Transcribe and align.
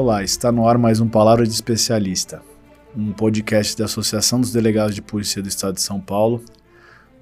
Olá, 0.00 0.22
está 0.22 0.52
no 0.52 0.68
ar 0.68 0.78
mais 0.78 1.00
um 1.00 1.08
Palavra 1.08 1.44
de 1.44 1.52
Especialista, 1.52 2.40
um 2.96 3.12
podcast 3.12 3.76
da 3.76 3.86
Associação 3.86 4.40
dos 4.40 4.52
Delegados 4.52 4.94
de 4.94 5.02
Polícia 5.02 5.42
do 5.42 5.48
Estado 5.48 5.74
de 5.74 5.80
São 5.80 6.00
Paulo. 6.00 6.40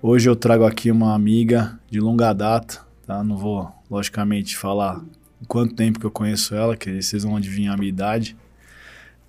Hoje 0.03 0.29
eu 0.29 0.37
trago 0.37 0.63
aqui 0.63 0.91
uma 0.91 1.15
amiga 1.15 1.81
de 1.91 1.99
longa 2.01 2.35
data, 2.35 2.83
tá? 3.07 3.25
Não 3.25 3.39
vou, 3.39 3.73
logicamente, 3.91 4.59
falar 4.59 5.03
quanto 5.49 5.75
tempo 5.75 5.99
que 5.99 6.05
eu 6.05 6.11
conheço 6.11 6.55
ela, 6.55 6.77
que 6.77 7.01
vocês 7.01 7.23
vão 7.23 7.39
adivinhar 7.39 7.73
a 7.73 7.79
minha 7.79 7.89
idade, 7.89 8.37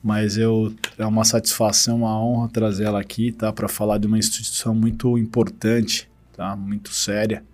mas 0.04 0.36
eu 0.36 0.76
é 0.98 1.06
uma 1.06 1.24
satisfação, 1.24 2.00
uma 2.00 2.22
honra 2.22 2.50
trazer 2.50 2.84
ela 2.84 3.00
aqui, 3.00 3.32
tá? 3.32 3.54
Para 3.54 3.70
falar 3.70 3.98
de 3.98 4.08
uma 4.08 4.20
instituição 4.20 4.76
muito 4.76 5.18
importante, 5.18 6.10
tá? 6.36 6.54
Muito 6.54 6.90
séria, 6.90 7.46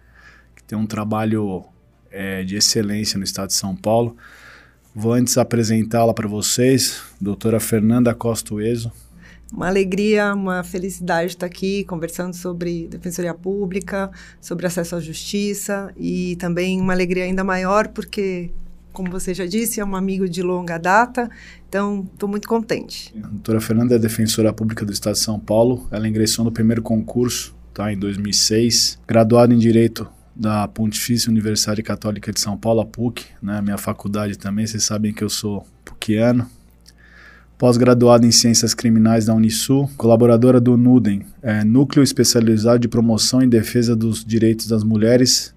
que 0.56 0.64
tem 0.64 0.76
um 0.76 0.88
trabalho 0.88 1.64
é, 2.10 2.44
de 2.44 2.56
excelência 2.56 3.16
no 3.16 3.24
Estado 3.24 3.50
de 3.50 3.54
São 3.54 3.76
Paulo. 3.76 4.18
Vou 4.96 5.14
antes 5.14 5.40
apresentá-la 5.40 6.14
para 6.14 6.28
vocês, 6.28 7.02
doutora 7.20 7.60
Fernanda 7.60 8.14
Costa 8.14 8.54
Ueso. 8.54 8.92
Uma 9.52 9.68
alegria, 9.68 10.36
uma 10.36 10.64
felicidade 10.64 11.32
estar 11.32 11.48
aqui 11.48 11.84
conversando 11.86 12.36
sobre 12.36 12.88
defensoria 12.88 13.34
pública, 13.34 14.12
sobre 14.40 14.68
acesso 14.68 14.96
à 14.96 15.00
justiça 15.00 15.92
e 15.98 16.36
também 16.36 16.80
uma 16.80 16.94
alegria 16.94 17.24
ainda 17.24 17.44
maior 17.44 17.88
porque, 17.88 18.52
como 18.92 19.10
você 19.10 19.34
já 19.34 19.48
disse, 19.48 19.80
é 19.80 19.86
um 19.86 19.96
amigo 19.96 20.30
de 20.30 20.44
longa 20.44 20.78
data, 20.78 21.28
então 21.68 22.08
estou 22.14 22.30
muito 22.30 22.48
contente. 22.48 23.12
A 23.18 23.28
doutora 23.28 23.60
Fernanda 23.60 23.96
é 23.96 24.00
defensora 24.00 24.54
pública 24.54 24.86
do 24.86 24.94
Estado 24.94 25.14
de 25.14 25.22
São 25.22 25.40
Paulo. 25.40 25.88
Ela 25.90 26.08
ingressou 26.08 26.46
no 26.46 26.52
primeiro 26.52 26.84
concurso 26.84 27.56
tá, 27.74 27.92
em 27.92 27.98
2006, 27.98 29.00
graduada 29.08 29.56
em 29.56 29.58
Direito 29.58 30.08
da 30.36 30.68
Pontifícia 30.68 31.30
Universidade 31.30 31.84
Católica 31.84 32.32
de 32.32 32.40
São 32.40 32.58
Paulo, 32.58 32.82
a 32.82 32.86
PUC, 32.86 33.26
né, 33.42 33.62
minha 33.62 33.78
faculdade 33.78 34.38
também, 34.38 34.66
vocês 34.66 34.84
sabem 34.84 35.14
que 35.14 35.24
eu 35.24 35.30
sou 35.30 35.66
puciano. 35.86 36.48
Pós-graduada 37.58 38.26
em 38.26 38.32
Ciências 38.32 38.74
Criminais 38.74 39.28
da 39.28 39.34
Unisul, 39.34 39.90
colaboradora 39.96 40.60
do 40.60 40.76
NUDEM, 40.76 41.26
é, 41.42 41.64
Núcleo 41.64 42.04
Especializado 42.04 42.80
de 42.80 42.88
Promoção 42.88 43.42
e 43.42 43.48
Defesa 43.48 43.96
dos 43.96 44.26
Direitos 44.26 44.68
das 44.68 44.84
Mulheres 44.84 45.54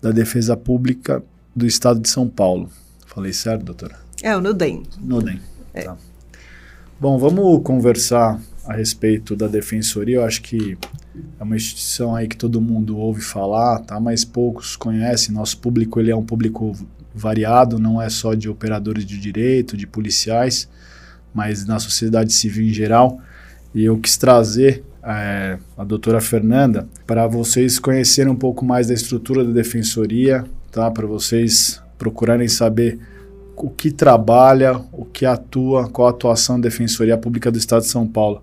da 0.00 0.10
Defesa 0.10 0.56
Pública 0.56 1.22
do 1.54 1.66
Estado 1.66 2.00
de 2.00 2.08
São 2.08 2.28
Paulo. 2.28 2.70
Falei 3.06 3.32
certo, 3.32 3.64
doutora? 3.64 3.96
É, 4.22 4.34
o 4.34 4.40
NUDEM. 4.40 4.84
NUDEM, 5.00 5.40
é. 5.74 5.82
tá. 5.82 5.96
Bom, 6.98 7.18
vamos 7.18 7.62
conversar 7.62 8.40
a 8.66 8.72
respeito 8.72 9.36
da 9.36 9.46
defensoria. 9.46 10.16
Eu 10.16 10.24
acho 10.24 10.42
que 10.42 10.76
é 11.38 11.42
uma 11.42 11.56
instituição 11.56 12.14
aí 12.14 12.26
que 12.26 12.36
todo 12.36 12.60
mundo 12.60 12.98
ouve 12.98 13.20
falar, 13.20 13.80
tá? 13.80 14.00
Mas 14.00 14.24
poucos 14.24 14.76
conhecem. 14.76 15.34
Nosso 15.34 15.58
público 15.58 16.00
ele 16.00 16.10
é 16.10 16.16
um 16.16 16.24
público 16.24 16.72
variado, 17.14 17.78
não 17.78 18.02
é 18.02 18.08
só 18.08 18.34
de 18.34 18.48
operadores 18.48 19.04
de 19.04 19.18
direito, 19.18 19.76
de 19.76 19.86
policiais, 19.86 20.68
mas 21.32 21.64
na 21.64 21.78
sociedade 21.78 22.32
civil 22.32 22.66
em 22.66 22.72
geral. 22.72 23.20
E 23.74 23.84
eu 23.84 23.98
quis 23.98 24.16
trazer 24.16 24.84
é, 25.02 25.58
a 25.76 25.84
doutora 25.84 26.20
Fernanda 26.20 26.88
para 27.06 27.26
vocês 27.26 27.78
conhecerem 27.78 28.32
um 28.32 28.36
pouco 28.36 28.64
mais 28.64 28.88
da 28.88 28.94
estrutura 28.94 29.44
da 29.44 29.52
defensoria, 29.52 30.44
tá? 30.70 30.90
Para 30.90 31.06
vocês 31.06 31.80
procurarem 31.98 32.48
saber 32.48 32.98
o 33.56 33.70
que 33.70 33.90
trabalha, 33.90 34.80
o 34.92 35.04
que 35.04 35.24
atua, 35.24 35.88
qual 35.88 36.08
a 36.08 36.10
atuação 36.10 36.60
da 36.60 36.68
Defensoria 36.68 37.16
Pública 37.16 37.50
do 37.50 37.58
Estado 37.58 37.82
de 37.82 37.88
São 37.88 38.06
Paulo. 38.06 38.42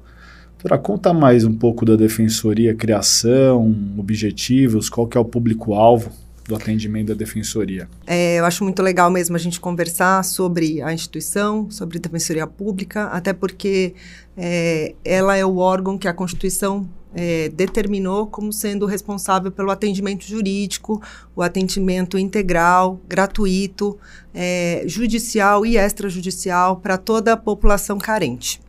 Doutora, 0.62 0.78
conta 0.78 1.12
mais 1.12 1.44
um 1.44 1.56
pouco 1.56 1.84
da 1.84 1.95
defensoria, 1.95 2.76
criação, 2.76 3.76
objetivos, 3.98 4.90
qual 4.90 5.08
que 5.08 5.18
é 5.18 5.20
o 5.20 5.26
público-alvo 5.26 6.12
do 6.48 6.56
atendimento 6.56 7.08
da 7.08 7.14
defensoria. 7.16 7.90
É, 8.06 8.38
eu 8.38 8.45
acho 8.45 8.64
muito 8.64 8.80
legal 8.80 9.09
mesmo 9.09 9.36
a 9.36 9.40
gente 9.40 9.59
conversar 9.59 10.23
sobre 10.23 10.80
a 10.84 10.94
instituição, 10.94 11.72
sobre 11.72 11.97
a 11.97 12.02
defensoria 12.02 12.46
pública, 12.46 13.06
até 13.06 13.34
porque 13.34 13.96
é, 14.38 14.94
ela 15.03 15.36
é 15.36 15.44
o 15.44 15.58
órgão 15.58 15.97
que 15.97 16.08
a 16.08 16.13
Constituição 16.13 16.88
é, 17.16 17.50
determinou 17.50 18.28
como 18.28 18.53
sendo 18.53 18.86
responsável 18.86 19.52
pelo 19.52 19.72
atendimento 19.72 20.28
jurídico, 20.28 21.02
o 21.36 21.41
atendimento 21.41 22.19
integral, 22.19 23.02
gratuito, 23.09 23.97
é, 24.31 24.84
judicial 24.86 25.66
e 25.66 25.75
extrajudicial 25.75 26.75
para 26.75 27.00
toda 27.00 27.34
a 27.34 27.38
população 27.38 27.97
carente. 27.97 28.62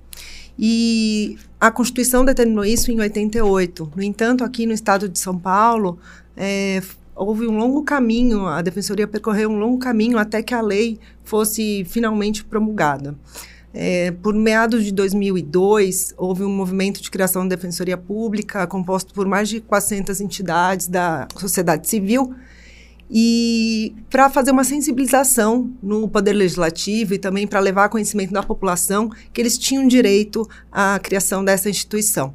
E 0.58 1.38
a 1.60 1.70
Constituição 1.70 2.24
determinou 2.24 2.64
isso 2.64 2.90
em 2.90 3.00
88. 3.00 3.92
No 3.96 4.02
entanto, 4.02 4.44
aqui 4.44 4.66
no 4.66 4.72
estado 4.72 5.08
de 5.08 5.18
São 5.18 5.38
Paulo, 5.38 5.98
é, 6.36 6.82
houve 7.14 7.46
um 7.46 7.56
longo 7.56 7.82
caminho, 7.82 8.46
a 8.46 8.60
Defensoria 8.62 9.06
percorreu 9.06 9.50
um 9.50 9.58
longo 9.58 9.78
caminho 9.78 10.18
até 10.18 10.42
que 10.42 10.54
a 10.54 10.60
lei 10.60 10.98
fosse 11.24 11.84
finalmente 11.84 12.44
promulgada. 12.44 13.16
É, 13.74 14.10
por 14.10 14.34
meados 14.34 14.84
de 14.84 14.92
2002, 14.92 16.14
houve 16.18 16.42
um 16.42 16.50
movimento 16.50 17.00
de 17.00 17.10
criação 17.10 17.48
da 17.48 17.56
Defensoria 17.56 17.96
Pública, 17.96 18.66
composto 18.66 19.14
por 19.14 19.26
mais 19.26 19.48
de 19.48 19.60
400 19.60 20.20
entidades 20.20 20.88
da 20.88 21.26
sociedade 21.38 21.88
civil, 21.88 22.34
e 23.14 23.94
para 24.08 24.30
fazer 24.30 24.52
uma 24.52 24.64
sensibilização 24.64 25.70
no 25.82 26.08
Poder 26.08 26.32
Legislativo 26.32 27.12
e 27.12 27.18
também 27.18 27.46
para 27.46 27.60
levar 27.60 27.90
conhecimento 27.90 28.32
da 28.32 28.42
população 28.42 29.10
que 29.34 29.40
eles 29.42 29.58
tinham 29.58 29.86
direito 29.86 30.48
à 30.70 30.98
criação 30.98 31.44
dessa 31.44 31.68
instituição. 31.68 32.34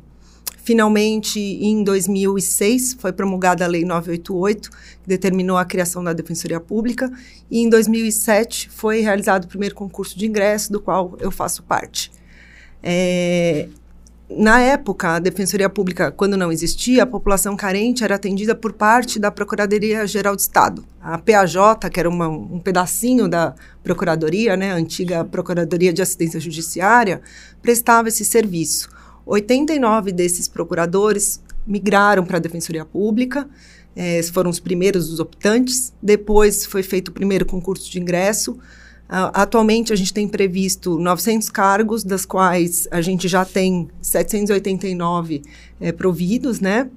Finalmente, 0.63 1.39
em 1.39 1.83
2006, 1.83 2.97
foi 2.99 3.11
promulgada 3.11 3.63
a 3.63 3.67
Lei 3.67 3.85
988, 3.85 4.69
que 4.69 5.07
determinou 5.07 5.57
a 5.57 5.65
criação 5.65 6.03
da 6.03 6.13
Defensoria 6.13 6.59
Pública, 6.59 7.09
e 7.49 7.59
em 7.59 7.69
2007 7.69 8.69
foi 8.69 8.99
realizado 8.99 9.45
o 9.45 9.47
primeiro 9.47 9.73
concurso 9.73 10.19
de 10.19 10.27
ingresso, 10.27 10.71
do 10.71 10.79
qual 10.79 11.17
eu 11.19 11.31
faço 11.31 11.63
parte. 11.63 12.11
É, 12.83 13.69
na 14.29 14.59
época, 14.59 15.15
a 15.15 15.19
Defensoria 15.19 15.69
Pública, 15.69 16.11
quando 16.11 16.35
não 16.35 16.51
existia, 16.51 17.03
a 17.03 17.05
população 17.05 17.55
carente 17.55 18.03
era 18.03 18.15
atendida 18.15 18.53
por 18.53 18.73
parte 18.73 19.19
da 19.19 19.31
Procuradoria-Geral 19.31 20.35
de 20.35 20.41
Estado. 20.41 20.83
A 21.01 21.17
PAJ, 21.17 21.55
que 21.91 21.97
era 21.97 22.09
uma, 22.09 22.27
um 22.27 22.59
pedacinho 22.59 23.29
da 23.29 23.55
Procuradoria, 23.81 24.57
né, 24.57 24.73
a 24.73 24.75
antiga 24.75 25.23
Procuradoria 25.23 25.93
de 25.93 26.01
Assistência 26.01 26.41
Judiciária, 26.41 27.21
prestava 27.61 28.09
esse 28.09 28.25
serviço. 28.25 28.89
89 29.25 30.11
desses 30.11 30.49
procuradores 30.49 31.41
migraram 31.65 32.25
para 32.25 32.35
a 32.35 32.41
Defensoria 32.41 32.83
Pública, 32.83 33.47
eh, 33.95 34.21
foram 34.23 34.49
os 34.49 34.59
primeiros 34.59 35.09
dos 35.09 35.21
optantes. 35.21 35.93
Depois 36.03 36.65
foi 36.65 36.83
feito 36.83 37.09
o 37.09 37.11
primeiro 37.13 37.45
concurso 37.45 37.89
de 37.89 37.97
ingresso, 37.97 38.59
Uh, 39.09 39.31
atualmente, 39.33 39.93
a 39.93 39.95
gente 39.95 40.13
tem 40.13 40.27
previsto 40.27 40.99
900 40.99 41.49
cargos, 41.49 42.03
das 42.03 42.25
quais 42.25 42.87
a 42.91 43.01
gente 43.01 43.27
já 43.27 43.45
tem 43.45 43.87
789 44.01 45.43
é, 45.79 45.91
providos, 45.93 46.59
né? 46.59 46.89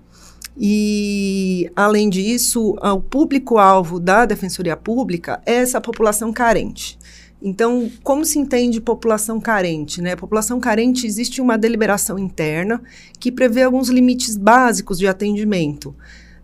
E, 0.58 1.70
além 1.76 2.10
disso, 2.10 2.76
o 2.82 3.00
público-alvo 3.00 4.00
da 4.00 4.26
Defensoria 4.26 4.76
Pública 4.76 5.40
é 5.46 5.54
essa 5.54 5.80
população 5.80 6.32
carente. 6.32 6.98
Então, 7.40 7.90
como 8.02 8.24
se 8.24 8.38
entende 8.38 8.80
população 8.80 9.40
carente? 9.40 10.02
Né? 10.02 10.14
População 10.14 10.60
carente, 10.60 11.06
existe 11.06 11.40
uma 11.40 11.56
deliberação 11.56 12.18
interna 12.18 12.82
que 13.18 13.32
prevê 13.32 13.62
alguns 13.62 13.88
limites 13.88 14.36
básicos 14.36 14.98
de 14.98 15.06
atendimento 15.06 15.94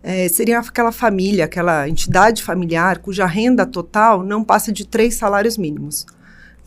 é, 0.03 0.27
seria 0.29 0.59
aquela 0.59 0.91
família, 0.91 1.45
aquela 1.45 1.87
entidade 1.87 2.43
familiar 2.43 2.99
cuja 2.99 3.25
renda 3.25 3.65
total 3.65 4.23
não 4.23 4.43
passa 4.43 4.71
de 4.71 4.85
três 4.85 5.15
salários 5.15 5.57
mínimos. 5.57 6.05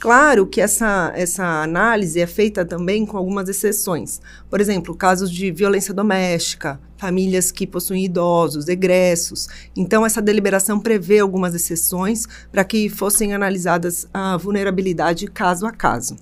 Claro 0.00 0.46
que 0.46 0.62
essa, 0.62 1.12
essa 1.14 1.44
análise 1.62 2.18
é 2.18 2.26
feita 2.26 2.64
também 2.64 3.04
com 3.04 3.18
algumas 3.18 3.50
exceções. 3.50 4.18
Por 4.48 4.58
exemplo, 4.58 4.96
casos 4.96 5.30
de 5.30 5.50
violência 5.50 5.92
doméstica, 5.92 6.80
famílias 6.96 7.52
que 7.52 7.66
possuem 7.66 8.06
idosos, 8.06 8.66
egressos. 8.66 9.46
Então, 9.76 10.06
essa 10.06 10.22
deliberação 10.22 10.80
prevê 10.80 11.18
algumas 11.18 11.54
exceções 11.54 12.26
para 12.50 12.64
que 12.64 12.88
fossem 12.88 13.34
analisadas 13.34 14.08
a 14.12 14.38
vulnerabilidade 14.38 15.26
caso 15.26 15.66
a 15.66 15.70
caso. 15.70 16.16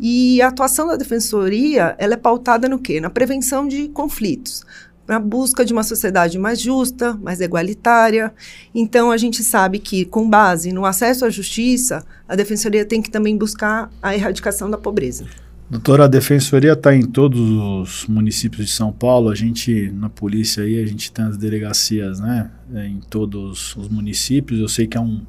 E 0.00 0.40
a 0.40 0.48
atuação 0.48 0.86
da 0.86 0.96
defensoria, 0.96 1.94
ela 1.98 2.14
é 2.14 2.16
pautada 2.16 2.66
no 2.66 2.78
quê? 2.78 2.98
Na 2.98 3.10
prevenção 3.10 3.68
de 3.68 3.88
conflitos 3.88 4.64
na 5.06 5.18
busca 5.18 5.64
de 5.64 5.72
uma 5.72 5.82
sociedade 5.82 6.38
mais 6.38 6.60
justa, 6.60 7.14
mais 7.14 7.40
igualitária. 7.40 8.32
Então, 8.74 9.10
a 9.10 9.16
gente 9.16 9.42
sabe 9.42 9.78
que, 9.78 10.04
com 10.04 10.28
base 10.28 10.72
no 10.72 10.84
acesso 10.84 11.24
à 11.24 11.30
justiça, 11.30 12.04
a 12.28 12.36
Defensoria 12.36 12.84
tem 12.84 13.02
que 13.02 13.10
também 13.10 13.36
buscar 13.36 13.90
a 14.02 14.14
erradicação 14.14 14.70
da 14.70 14.78
pobreza. 14.78 15.26
Doutora, 15.68 16.04
a 16.04 16.08
Defensoria 16.08 16.72
está 16.74 16.94
em 16.94 17.02
todos 17.02 17.40
os 17.40 18.06
municípios 18.06 18.66
de 18.66 18.72
São 18.72 18.92
Paulo. 18.92 19.30
A 19.30 19.34
gente, 19.34 19.90
na 19.92 20.10
polícia 20.10 20.62
aí, 20.62 20.82
a 20.82 20.86
gente 20.86 21.10
tem 21.10 21.24
as 21.24 21.38
delegacias, 21.38 22.20
né, 22.20 22.50
em 22.74 23.00
todos 23.00 23.74
os 23.76 23.88
municípios. 23.88 24.60
Eu 24.60 24.68
sei 24.68 24.86
que 24.86 24.98
é 24.98 25.00
um, 25.00 25.22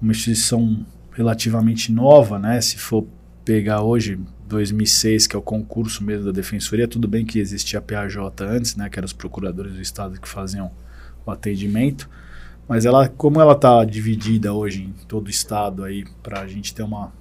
uma 0.00 0.12
instituição 0.12 0.86
relativamente 1.10 1.90
nova, 1.90 2.38
né, 2.38 2.60
se 2.60 2.78
for 2.78 3.04
pegar 3.44 3.82
hoje, 3.82 4.20
2006, 4.52 5.26
que 5.26 5.34
é 5.34 5.38
o 5.38 5.42
concurso 5.42 6.04
mesmo 6.04 6.26
da 6.26 6.32
Defensoria, 6.32 6.86
tudo 6.86 7.08
bem 7.08 7.24
que 7.24 7.38
existia 7.38 7.78
a 7.78 7.82
PAJ 7.82 8.16
antes, 8.40 8.76
né, 8.76 8.88
que 8.88 8.98
eram 8.98 9.06
os 9.06 9.12
procuradores 9.12 9.72
do 9.72 9.80
Estado 9.80 10.20
que 10.20 10.28
faziam 10.28 10.70
o 11.26 11.30
atendimento, 11.30 12.08
mas 12.68 12.84
ela, 12.84 13.08
como 13.08 13.40
ela 13.40 13.52
está 13.52 13.84
dividida 13.84 14.52
hoje 14.52 14.84
em 14.84 14.94
todo 15.06 15.26
o 15.26 15.30
Estado 15.30 15.84
aí, 15.84 16.04
para 16.22 16.40
a 16.40 16.46
gente 16.46 16.74
ter 16.74 16.82
uma, 16.82 17.12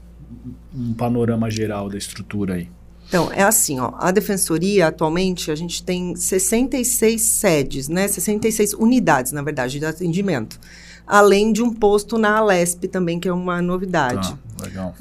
um 0.73 0.93
panorama 0.93 1.49
geral 1.49 1.89
da 1.89 1.97
estrutura 1.97 2.55
aí. 2.55 2.69
Então, 3.07 3.29
é 3.33 3.43
assim, 3.43 3.79
ó, 3.79 3.91
a 3.97 4.09
defensoria 4.11 4.87
atualmente 4.87 5.51
a 5.51 5.55
gente 5.55 5.83
tem 5.83 6.15
66 6.15 7.21
sedes, 7.21 7.89
né? 7.89 8.07
66 8.07 8.73
unidades, 8.73 9.33
na 9.33 9.41
verdade, 9.41 9.79
de 9.79 9.85
atendimento. 9.85 10.57
Além 11.05 11.51
de 11.51 11.61
um 11.61 11.73
posto 11.73 12.17
na 12.17 12.37
Alesp 12.37 12.87
também, 12.87 13.19
que 13.19 13.27
é 13.27 13.33
uma 13.33 13.61
novidade. 13.61 14.33
Ah, 14.33 14.50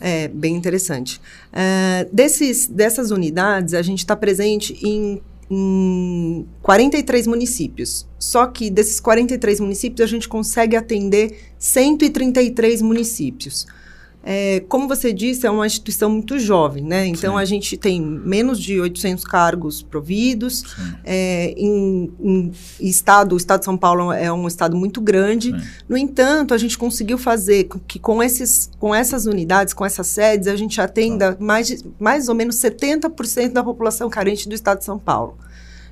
É, 0.01 0.29
bem 0.29 0.55
interessante. 0.55 1.21
É, 1.53 2.09
desses, 2.13 2.67
dessas 2.67 3.11
unidades, 3.11 3.75
a 3.75 3.83
gente 3.83 3.99
está 3.99 4.17
presente 4.17 4.79
em, 4.87 5.21
em 5.51 6.47
43 6.63 7.27
municípios. 7.27 8.07
Só 8.19 8.47
que 8.47 8.71
desses 8.71 9.01
43 9.01 9.61
municípios, 9.61 10.01
a 10.01 10.11
gente 10.11 10.29
consegue 10.29 10.77
atender 10.77 11.37
133 11.59 12.83
municípios. 12.83 13.67
É, 14.23 14.63
como 14.69 14.87
você 14.87 15.13
disse, 15.13 15.47
é 15.47 15.51
uma 15.51 15.67
instituição 15.67 16.11
muito 16.11 16.39
jovem, 16.39 16.85
né? 16.85 17.07
Então, 17.07 17.35
Sim. 17.35 17.41
a 17.41 17.45
gente 17.45 17.77
tem 17.77 18.01
menos 18.01 18.61
de 18.61 18.79
800 18.79 19.25
cargos 19.25 19.83
providos. 19.83 20.77
É, 21.03 21.55
em, 21.57 22.13
em, 22.21 22.53
estado, 22.81 23.35
o 23.35 23.39
estado 23.39 23.61
de 23.61 23.65
São 23.65 23.79
Paulo 23.79 24.13
é 24.13 24.31
um 24.31 24.47
estado 24.47 24.77
muito 24.77 25.01
grande. 25.01 25.51
Sim. 25.51 25.69
No 25.89 25.97
entanto, 25.97 26.53
a 26.53 26.59
gente 26.59 26.77
conseguiu 26.77 27.17
fazer 27.17 27.69
que 27.89 27.99
com, 27.99 28.23
esses, 28.23 28.71
com 28.79 28.95
essas 28.95 29.25
unidades, 29.25 29.73
com 29.73 29.87
essas 29.87 30.07
sedes, 30.07 30.49
a 30.49 30.57
gente 30.57 30.81
atenda 30.81 31.37
mais, 31.41 31.69
de, 31.69 31.79
mais 31.99 32.29
ou 32.29 32.35
menos 32.35 32.57
70% 32.57 33.53
da 33.53 33.65
população 33.65 34.11
carente 34.11 34.49
do 34.49 34.55
estado 34.55 34.81
de 34.81 34.85
São 34.85 34.99
Paulo. 34.99 35.39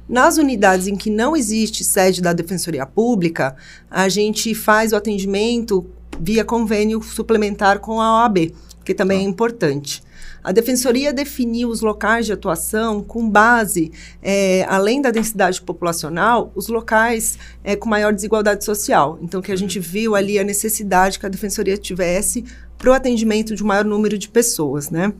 Nas 0.08 0.38
unidades 0.38 0.86
em 0.86 0.96
que 0.96 1.10
não 1.10 1.36
existe 1.36 1.84
sede 1.84 2.22
da 2.22 2.32
Defensoria 2.32 2.86
Pública, 2.86 3.54
a 3.90 4.08
gente 4.08 4.54
faz 4.54 4.92
o 4.92 4.96
atendimento 4.96 5.86
via 6.20 6.44
convênio 6.44 7.02
suplementar 7.02 7.78
com 7.80 8.00
a 8.00 8.22
OAB, 8.22 8.52
que 8.84 8.94
também 8.94 9.20
é 9.20 9.24
tá. 9.24 9.28
importante. 9.28 10.02
A 10.42 10.52
Defensoria 10.52 11.12
definiu 11.12 11.68
os 11.68 11.80
locais 11.80 12.24
de 12.24 12.32
atuação 12.32 13.02
com 13.02 13.28
base, 13.28 13.92
é, 14.22 14.64
além 14.68 15.02
da 15.02 15.10
densidade 15.10 15.60
populacional, 15.60 16.52
os 16.54 16.68
locais 16.68 17.38
é, 17.62 17.76
com 17.76 17.88
maior 17.88 18.12
desigualdade 18.12 18.64
social. 18.64 19.18
Então, 19.20 19.42
que 19.42 19.52
a 19.52 19.56
gente 19.56 19.78
viu 19.78 20.14
ali 20.14 20.38
a 20.38 20.44
necessidade 20.44 21.18
que 21.18 21.26
a 21.26 21.28
Defensoria 21.28 21.76
tivesse 21.76 22.44
para 22.78 22.90
o 22.90 22.92
atendimento 22.92 23.54
de 23.54 23.62
um 23.62 23.66
maior 23.66 23.84
número 23.84 24.16
de 24.16 24.28
pessoas, 24.28 24.88
né? 24.88 25.12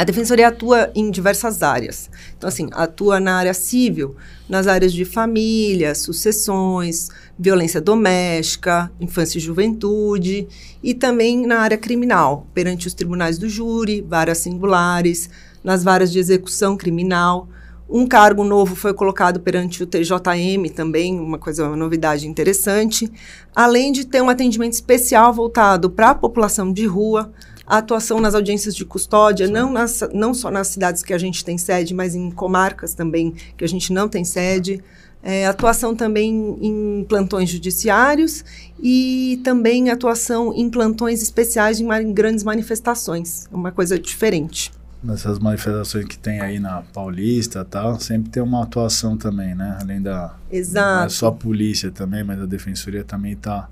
A 0.00 0.04
defensoria 0.04 0.48
atua 0.48 0.90
em 0.94 1.10
diversas 1.10 1.62
áreas. 1.62 2.08
Então, 2.34 2.48
assim, 2.48 2.70
atua 2.72 3.20
na 3.20 3.34
área 3.34 3.52
civil, 3.52 4.16
nas 4.48 4.66
áreas 4.66 4.94
de 4.94 5.04
família, 5.04 5.94
sucessões, 5.94 7.10
violência 7.40 7.80
doméstica, 7.80 8.92
infância 9.00 9.38
e 9.38 9.40
juventude, 9.40 10.46
e 10.82 10.92
também 10.92 11.46
na 11.46 11.60
área 11.60 11.78
criminal, 11.78 12.46
perante 12.52 12.86
os 12.86 12.92
tribunais 12.92 13.38
do 13.38 13.48
júri, 13.48 14.04
varas 14.06 14.38
singulares, 14.38 15.30
nas 15.64 15.82
varas 15.82 16.12
de 16.12 16.18
execução 16.18 16.76
criminal. 16.76 17.48
Um 17.88 18.06
cargo 18.06 18.44
novo 18.44 18.76
foi 18.76 18.92
colocado 18.92 19.40
perante 19.40 19.82
o 19.82 19.86
TJM 19.86 20.68
também, 20.74 21.18
uma 21.18 21.38
coisa, 21.38 21.66
uma 21.66 21.76
novidade 21.76 22.28
interessante, 22.28 23.10
além 23.56 23.90
de 23.90 24.06
ter 24.06 24.20
um 24.20 24.28
atendimento 24.28 24.74
especial 24.74 25.32
voltado 25.32 25.88
para 25.88 26.10
a 26.10 26.14
população 26.14 26.70
de 26.70 26.84
rua, 26.84 27.32
a 27.66 27.78
atuação 27.78 28.20
nas 28.20 28.34
audiências 28.34 28.76
de 28.76 28.84
custódia, 28.84 29.48
não, 29.48 29.72
nas, 29.72 30.00
não 30.12 30.34
só 30.34 30.50
nas 30.50 30.68
cidades 30.68 31.02
que 31.02 31.14
a 31.14 31.18
gente 31.18 31.42
tem 31.42 31.56
sede, 31.56 31.94
mas 31.94 32.14
em 32.14 32.30
comarcas 32.30 32.92
também 32.92 33.34
que 33.56 33.64
a 33.64 33.68
gente 33.68 33.92
não 33.92 34.08
tem 34.08 34.24
sede. 34.24 34.82
É, 35.22 35.46
atuação 35.46 35.94
também 35.94 36.56
em 36.62 37.04
plantões 37.04 37.50
judiciários 37.50 38.42
e 38.82 39.38
também 39.44 39.90
atuação 39.90 40.54
em 40.54 40.70
plantões 40.70 41.22
especiais 41.22 41.78
em, 41.78 42.12
grandes 42.12 42.42
manifestações, 42.42 43.46
uma 43.52 43.70
coisa 43.70 43.98
diferente. 43.98 44.72
Nessas 45.02 45.38
manifestações 45.38 46.04
que 46.06 46.18
tem 46.18 46.40
aí 46.40 46.58
na 46.58 46.82
Paulista 46.92 47.64
tal, 47.64 47.98
sempre 48.00 48.30
tem 48.30 48.42
uma 48.42 48.62
atuação 48.62 49.16
também, 49.16 49.54
né? 49.54 49.78
Além 49.80 50.00
da. 50.00 50.34
Exato. 50.50 50.98
Não 50.98 51.04
é 51.04 51.08
só 51.08 51.28
a 51.28 51.32
polícia 51.32 51.90
também, 51.90 52.22
mas 52.22 52.38
a 52.40 52.46
defensoria 52.46 53.02
também 53.02 53.32
está 53.32 53.68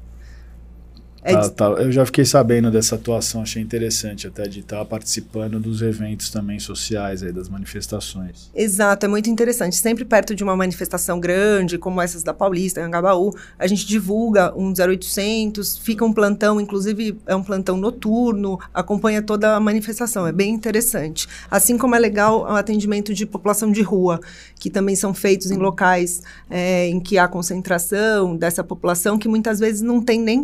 é 1.28 1.36
tá, 1.36 1.48
tá, 1.50 1.64
eu 1.82 1.92
já 1.92 2.04
fiquei 2.06 2.24
sabendo 2.24 2.70
dessa 2.70 2.94
atuação, 2.94 3.42
achei 3.42 3.62
interessante 3.62 4.26
até 4.26 4.48
de 4.48 4.60
estar 4.60 4.84
participando 4.84 5.60
dos 5.60 5.82
eventos 5.82 6.30
também 6.30 6.58
sociais 6.58 7.22
aí, 7.22 7.32
das 7.32 7.48
manifestações. 7.48 8.50
Exato, 8.54 9.06
é 9.06 9.08
muito 9.08 9.28
interessante. 9.28 9.76
Sempre 9.76 10.04
perto 10.04 10.34
de 10.34 10.42
uma 10.42 10.56
manifestação 10.56 11.20
grande, 11.20 11.78
como 11.78 12.00
essas 12.00 12.22
da 12.22 12.32
Paulista, 12.32 12.80
em 12.80 12.84
Angabaú, 12.84 13.34
a 13.58 13.66
gente 13.66 13.86
divulga 13.86 14.52
um 14.56 14.72
0800, 14.72 15.78
fica 15.78 16.04
um 16.04 16.12
plantão, 16.12 16.60
inclusive 16.60 17.18
é 17.26 17.36
um 17.36 17.42
plantão 17.42 17.76
noturno, 17.76 18.58
acompanha 18.72 19.20
toda 19.20 19.54
a 19.54 19.60
manifestação, 19.60 20.26
é 20.26 20.32
bem 20.32 20.54
interessante. 20.54 21.28
Assim 21.50 21.76
como 21.76 21.94
é 21.94 21.98
legal 21.98 22.40
o 22.42 22.56
atendimento 22.56 23.12
de 23.12 23.26
população 23.26 23.70
de 23.70 23.82
rua, 23.82 24.18
que 24.56 24.70
também 24.70 24.96
são 24.96 25.12
feitos 25.12 25.50
em 25.50 25.56
locais 25.56 26.22
é, 26.48 26.88
em 26.88 26.98
que 26.98 27.18
há 27.18 27.28
concentração 27.28 28.36
dessa 28.36 28.64
população, 28.64 29.18
que 29.18 29.28
muitas 29.28 29.60
vezes 29.60 29.82
não 29.82 30.00
tem 30.00 30.20
nem 30.20 30.38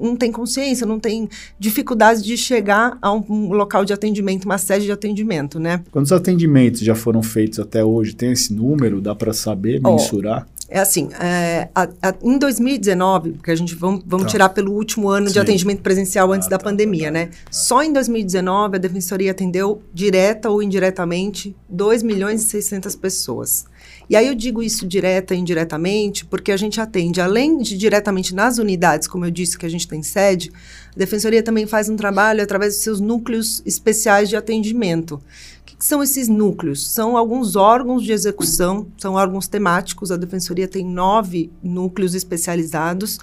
não 0.00 0.16
tem 0.20 0.30
consciência, 0.30 0.86
não 0.86 1.00
tem 1.00 1.28
dificuldade 1.58 2.22
de 2.22 2.36
chegar 2.36 2.96
a 3.02 3.12
um, 3.12 3.24
um, 3.28 3.52
local 3.52 3.84
de 3.84 3.92
atendimento, 3.92 4.44
uma 4.44 4.58
sede 4.58 4.84
de 4.84 4.92
atendimento, 4.92 5.58
né? 5.58 5.82
Quantos 5.90 6.12
atendimentos 6.12 6.80
já 6.80 6.94
foram 6.94 7.22
feitos 7.22 7.58
até 7.58 7.84
hoje? 7.84 8.14
Tem 8.14 8.30
esse 8.30 8.52
número? 8.52 9.00
Dá 9.00 9.14
para 9.14 9.32
saber, 9.32 9.80
mensurar? 9.82 10.46
Oh, 10.46 10.60
é 10.72 10.78
assim, 10.78 11.08
é, 11.18 11.68
a, 11.74 11.88
a, 12.00 12.14
em 12.22 12.38
2019, 12.38 13.32
porque 13.32 13.50
a 13.50 13.56
gente 13.56 13.74
vamos, 13.74 14.04
vamos 14.06 14.26
tá. 14.26 14.30
tirar 14.30 14.48
pelo 14.50 14.72
último 14.72 15.08
ano 15.08 15.26
Sim. 15.26 15.32
de 15.32 15.40
atendimento 15.40 15.82
presencial 15.82 16.32
antes 16.32 16.46
ah, 16.46 16.50
da 16.50 16.58
tá, 16.58 16.64
pandemia, 16.64 17.06
tá, 17.06 17.10
né? 17.10 17.26
Tá. 17.26 17.32
Só 17.50 17.82
em 17.82 17.92
2019 17.92 18.76
a 18.76 18.78
Defensoria 18.78 19.32
atendeu 19.32 19.82
direta 19.92 20.48
ou 20.48 20.62
indiretamente 20.62 21.56
2 21.68 22.04
milhões 22.04 22.42
e 22.42 22.44
600 22.44 22.94
pessoas. 22.94 23.64
E 24.10 24.16
aí 24.16 24.26
eu 24.26 24.34
digo 24.34 24.60
isso 24.60 24.88
direta 24.88 25.36
e 25.36 25.38
indiretamente, 25.38 26.26
porque 26.26 26.50
a 26.50 26.56
gente 26.56 26.80
atende, 26.80 27.20
além 27.20 27.58
de 27.58 27.78
diretamente 27.78 28.34
nas 28.34 28.58
unidades, 28.58 29.06
como 29.06 29.24
eu 29.24 29.30
disse 29.30 29.56
que 29.56 29.64
a 29.64 29.68
gente 29.68 29.86
tem 29.86 30.02
sede, 30.02 30.50
a 30.92 30.98
Defensoria 30.98 31.44
também 31.44 31.64
faz 31.64 31.88
um 31.88 31.94
trabalho 31.94 32.42
através 32.42 32.74
dos 32.74 32.82
seus 32.82 32.98
núcleos 32.98 33.62
especiais 33.64 34.28
de 34.28 34.34
atendimento. 34.34 35.14
O 35.14 35.64
que, 35.64 35.76
que 35.76 35.84
são 35.84 36.02
esses 36.02 36.26
núcleos? 36.26 36.90
São 36.90 37.16
alguns 37.16 37.54
órgãos 37.54 38.02
de 38.02 38.10
execução, 38.10 38.88
são 38.98 39.14
órgãos 39.14 39.46
temáticos, 39.46 40.10
a 40.10 40.16
Defensoria 40.16 40.66
tem 40.66 40.84
nove 40.84 41.48
núcleos 41.62 42.16
especializados 42.16 43.16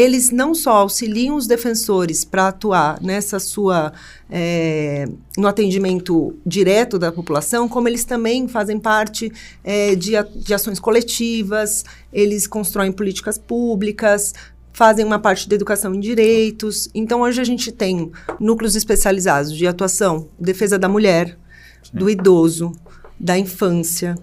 eles 0.00 0.30
não 0.30 0.54
só 0.54 0.72
auxiliam 0.72 1.36
os 1.36 1.46
defensores 1.46 2.24
para 2.24 2.48
atuar 2.48 3.00
nessa 3.00 3.38
sua 3.38 3.92
é, 4.30 5.06
no 5.38 5.46
atendimento 5.46 6.36
direto 6.44 6.98
da 6.98 7.12
população, 7.12 7.68
como 7.68 7.88
eles 7.88 8.04
também 8.04 8.48
fazem 8.48 8.78
parte 8.78 9.30
é, 9.62 9.94
de, 9.94 10.12
de 10.36 10.52
ações 10.54 10.80
coletivas, 10.80 11.84
eles 12.12 12.46
constroem 12.46 12.90
políticas 12.90 13.38
públicas, 13.38 14.34
fazem 14.72 15.04
uma 15.04 15.18
parte 15.18 15.48
da 15.48 15.54
educação 15.54 15.94
em 15.94 16.00
direitos. 16.00 16.88
Então, 16.94 17.20
hoje 17.20 17.40
a 17.40 17.44
gente 17.44 17.70
tem 17.70 18.10
núcleos 18.40 18.74
especializados 18.74 19.56
de 19.56 19.66
atuação, 19.66 20.28
defesa 20.38 20.78
da 20.78 20.88
mulher, 20.88 21.38
Sim. 21.82 21.98
do 21.98 22.10
idoso, 22.10 22.72
da 23.18 23.38
infância, 23.38 24.16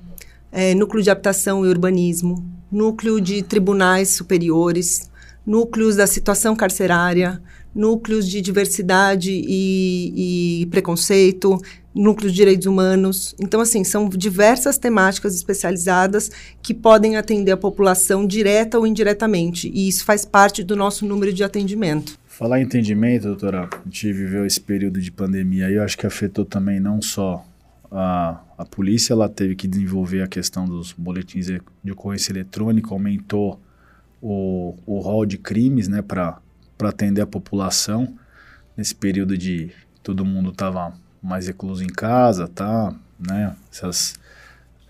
é, 0.51 0.75
núcleo 0.75 1.01
de 1.01 1.09
habitação 1.09 1.65
e 1.65 1.69
urbanismo, 1.69 2.45
núcleo 2.69 3.21
de 3.21 3.41
tribunais 3.41 4.09
superiores, 4.09 5.09
núcleos 5.45 5.95
da 5.95 6.07
situação 6.07 6.55
carcerária, 6.55 7.41
núcleos 7.73 8.27
de 8.27 8.41
diversidade 8.41 9.31
e, 9.31 10.61
e, 10.61 10.65
preconceito, 10.67 11.59
núcleos 11.93 12.31
de 12.31 12.37
direitos 12.37 12.67
humanos. 12.67 13.35
Então, 13.39 13.61
assim, 13.61 13.83
são 13.83 14.07
diversas 14.09 14.77
temáticas 14.77 15.35
especializadas 15.35 16.29
que 16.61 16.73
podem 16.73 17.17
atender 17.17 17.51
a 17.51 17.57
população 17.57 18.25
direta 18.25 18.77
ou 18.77 18.85
indiretamente, 18.85 19.71
e 19.73 19.87
isso 19.87 20.05
faz 20.05 20.25
parte 20.25 20.63
do 20.63 20.75
nosso 20.75 21.05
número 21.05 21.33
de 21.33 21.43
atendimento. 21.43 22.19
Falar 22.27 22.59
em 22.59 22.63
atendimento, 22.63 23.23
doutora, 23.23 23.69
a 23.71 23.83
gente 23.85 24.11
viveu 24.13 24.45
esse 24.45 24.59
período 24.59 24.99
de 24.99 25.11
pandemia 25.11 25.69
e 25.69 25.75
eu 25.75 25.83
acho 25.83 25.97
que 25.97 26.07
afetou 26.07 26.43
também 26.43 26.79
não 26.79 27.01
só 27.01 27.45
a, 27.91 28.41
a 28.57 28.65
polícia, 28.65 29.13
ela 29.13 29.27
teve 29.27 29.55
que 29.55 29.67
desenvolver 29.67 30.21
a 30.21 30.27
questão 30.27 30.65
dos 30.65 30.93
boletins 30.93 31.47
de 31.47 31.91
ocorrência 31.91 32.31
eletrônica, 32.31 32.89
aumentou 32.91 33.59
o, 34.21 34.75
o 34.85 34.99
rol 34.99 35.25
de 35.25 35.37
crimes, 35.37 35.87
né, 35.87 36.01
para 36.01 36.39
atender 36.79 37.21
a 37.21 37.27
população 37.27 38.15
nesse 38.77 38.93
período 38.95 39.37
de 39.37 39.71
todo 40.03 40.25
mundo 40.25 40.51
estava 40.51 40.93
mais 41.21 41.47
recluso 41.47 41.83
em 41.83 41.87
casa, 41.87 42.47
tá, 42.47 42.93
né, 43.19 43.55
essas, 43.71 44.15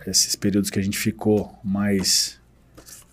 esses 0.06 0.36
períodos 0.36 0.70
que 0.70 0.80
a 0.80 0.82
gente 0.82 0.98
ficou 0.98 1.54
mais 1.64 2.40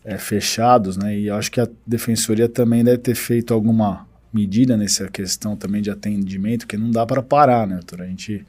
é, 0.05 0.17
fechados, 0.19 0.97
né, 0.97 1.19
e 1.19 1.31
acho 1.31 1.51
que 1.51 1.61
a 1.61 1.69
defensoria 1.87 2.49
também 2.49 2.85
deve 2.85 2.99
ter 2.99 3.15
feito 3.15 3.53
alguma 3.55 4.07
medida 4.33 4.77
nessa 4.77 5.09
questão 5.09 5.57
também 5.57 5.83
de 5.83 5.91
atendimento, 5.91 6.67
que 6.67 6.77
não 6.77 6.91
dá 6.91 7.07
para 7.07 7.23
parar, 7.23 7.67
né, 7.67 7.77
doutor? 7.77 8.03
A 8.03 8.07
gente 8.07 8.45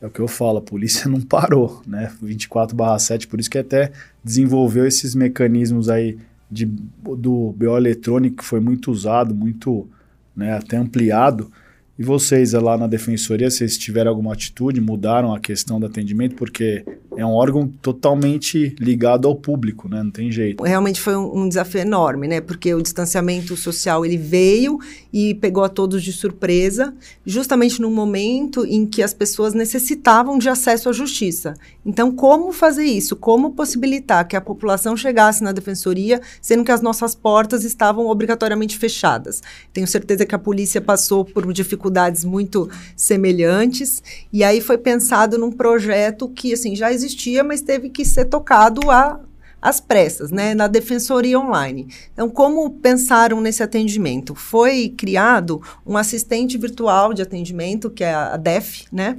é 0.00 0.06
o 0.06 0.10
que 0.10 0.20
eu 0.20 0.26
falo, 0.26 0.58
a 0.58 0.62
polícia 0.62 1.08
não 1.10 1.20
parou, 1.20 1.80
né? 1.86 2.12
24/7, 2.22 3.28
por 3.28 3.38
isso 3.38 3.48
que 3.48 3.58
até 3.58 3.92
desenvolveu 4.22 4.86
esses 4.86 5.14
mecanismos 5.14 5.88
aí 5.88 6.18
de, 6.52 6.66
do 6.66 7.52
BO 7.52 7.76
eletrônico 7.78 8.36
que 8.36 8.44
foi 8.44 8.60
muito 8.60 8.90
usado, 8.90 9.34
muito 9.34 9.88
né, 10.36 10.52
até 10.52 10.76
ampliado, 10.76 11.50
E 11.98 12.02
vocês 12.02 12.54
lá 12.54 12.78
na 12.78 12.86
defensoria, 12.86 13.50
vocês 13.50 13.76
tiveram 13.76 14.10
alguma 14.10 14.32
atitude, 14.32 14.80
mudaram 14.80 15.34
a 15.34 15.38
questão 15.38 15.78
do 15.78 15.84
atendimento, 15.84 16.34
porque 16.36 16.82
é 17.14 17.26
um 17.26 17.32
órgão 17.32 17.68
totalmente 17.82 18.74
ligado 18.80 19.28
ao 19.28 19.36
público, 19.36 19.90
né? 19.90 20.02
Não 20.02 20.10
tem 20.10 20.32
jeito. 20.32 20.64
Realmente 20.64 20.98
foi 20.98 21.14
um, 21.14 21.42
um 21.42 21.48
desafio 21.48 21.82
enorme, 21.82 22.26
né? 22.26 22.40
Porque 22.40 22.72
o 22.72 22.80
distanciamento 22.80 23.54
social 23.58 24.06
ele 24.06 24.16
veio 24.16 24.78
e 25.12 25.34
pegou 25.34 25.62
a 25.62 25.68
todos 25.68 26.02
de 26.02 26.14
surpresa, 26.14 26.94
justamente 27.26 27.82
no 27.82 27.90
momento 27.90 28.64
em 28.64 28.86
que 28.86 29.02
as 29.02 29.12
pessoas 29.12 29.52
necessitavam 29.52 30.38
de 30.38 30.48
acesso 30.48 30.88
à 30.88 30.92
justiça. 30.92 31.52
Então, 31.84 32.10
como 32.10 32.52
fazer 32.52 32.84
isso? 32.84 33.14
Como 33.14 33.50
possibilitar 33.50 34.26
que 34.26 34.34
a 34.34 34.40
população 34.40 34.96
chegasse 34.96 35.44
na 35.44 35.52
defensoria, 35.52 36.22
sendo 36.40 36.64
que 36.64 36.72
as 36.72 36.80
nossas 36.80 37.14
portas 37.14 37.64
estavam 37.64 38.06
obrigatoriamente 38.06 38.78
fechadas? 38.78 39.42
Tenho 39.74 39.86
certeza 39.86 40.24
que 40.24 40.34
a 40.34 40.38
polícia 40.38 40.80
passou 40.80 41.22
por 41.22 41.52
dificuldades 41.52 41.81
dificuldades 41.82 42.24
muito 42.24 42.70
semelhantes. 42.96 44.02
E 44.32 44.44
aí 44.44 44.60
foi 44.60 44.78
pensado 44.78 45.36
num 45.36 45.50
projeto 45.50 46.28
que 46.28 46.52
assim 46.52 46.76
já 46.76 46.92
existia, 46.92 47.42
mas 47.42 47.60
teve 47.60 47.90
que 47.90 48.04
ser 48.04 48.26
tocado 48.26 48.90
a 48.90 49.20
às 49.60 49.80
pressas, 49.80 50.32
né, 50.32 50.56
na 50.56 50.66
defensoria 50.66 51.38
online. 51.38 51.86
Então, 52.12 52.28
como 52.28 52.68
pensaram 52.68 53.40
nesse 53.40 53.62
atendimento? 53.62 54.34
Foi 54.34 54.88
criado 54.88 55.62
um 55.86 55.96
assistente 55.96 56.58
virtual 56.58 57.14
de 57.14 57.22
atendimento, 57.22 57.88
que 57.88 58.02
é 58.02 58.12
a 58.12 58.36
DEF, 58.36 58.86
né? 58.90 59.16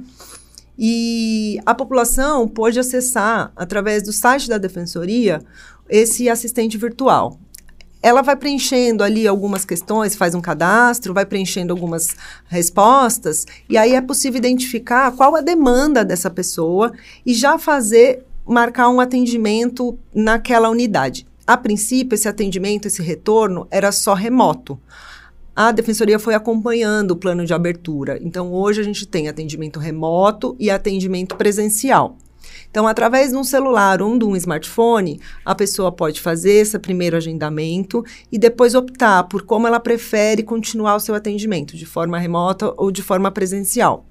E 0.78 1.58
a 1.64 1.74
população 1.74 2.46
pôde 2.46 2.78
acessar, 2.78 3.52
através 3.56 4.02
do 4.02 4.12
site 4.12 4.46
da 4.46 4.58
defensoria, 4.58 5.40
esse 5.88 6.28
assistente 6.28 6.76
virtual 6.76 7.38
ela 8.04 8.20
vai 8.20 8.36
preenchendo 8.36 9.02
ali 9.02 9.26
algumas 9.26 9.64
questões, 9.64 10.14
faz 10.14 10.34
um 10.34 10.40
cadastro, 10.42 11.14
vai 11.14 11.24
preenchendo 11.24 11.72
algumas 11.72 12.08
respostas, 12.48 13.46
e 13.66 13.78
aí 13.78 13.94
é 13.94 14.00
possível 14.02 14.36
identificar 14.36 15.10
qual 15.12 15.34
a 15.34 15.40
demanda 15.40 16.04
dessa 16.04 16.28
pessoa 16.28 16.92
e 17.24 17.32
já 17.32 17.58
fazer, 17.58 18.22
marcar 18.46 18.90
um 18.90 19.00
atendimento 19.00 19.98
naquela 20.14 20.68
unidade. 20.68 21.26
A 21.46 21.56
princípio, 21.56 22.14
esse 22.14 22.28
atendimento, 22.28 22.86
esse 22.86 23.00
retorno, 23.00 23.66
era 23.70 23.90
só 23.90 24.12
remoto. 24.12 24.78
A 25.56 25.72
defensoria 25.72 26.18
foi 26.18 26.34
acompanhando 26.34 27.12
o 27.12 27.16
plano 27.16 27.46
de 27.46 27.54
abertura. 27.54 28.18
Então, 28.20 28.52
hoje 28.52 28.82
a 28.82 28.84
gente 28.84 29.06
tem 29.06 29.28
atendimento 29.28 29.78
remoto 29.78 30.54
e 30.60 30.68
atendimento 30.68 31.36
presencial. 31.36 32.18
Então, 32.74 32.88
através 32.88 33.30
de 33.30 33.36
um 33.36 33.44
celular 33.44 34.02
ou 34.02 34.18
de 34.18 34.24
um 34.24 34.34
smartphone, 34.34 35.20
a 35.44 35.54
pessoa 35.54 35.92
pode 35.92 36.20
fazer 36.20 36.54
esse 36.54 36.76
primeiro 36.76 37.16
agendamento 37.16 38.04
e 38.32 38.36
depois 38.36 38.74
optar 38.74 39.22
por 39.28 39.42
como 39.42 39.68
ela 39.68 39.78
prefere 39.78 40.42
continuar 40.42 40.96
o 40.96 40.98
seu 40.98 41.14
atendimento, 41.14 41.76
de 41.76 41.86
forma 41.86 42.18
remota 42.18 42.74
ou 42.76 42.90
de 42.90 43.00
forma 43.00 43.30
presencial. 43.30 44.04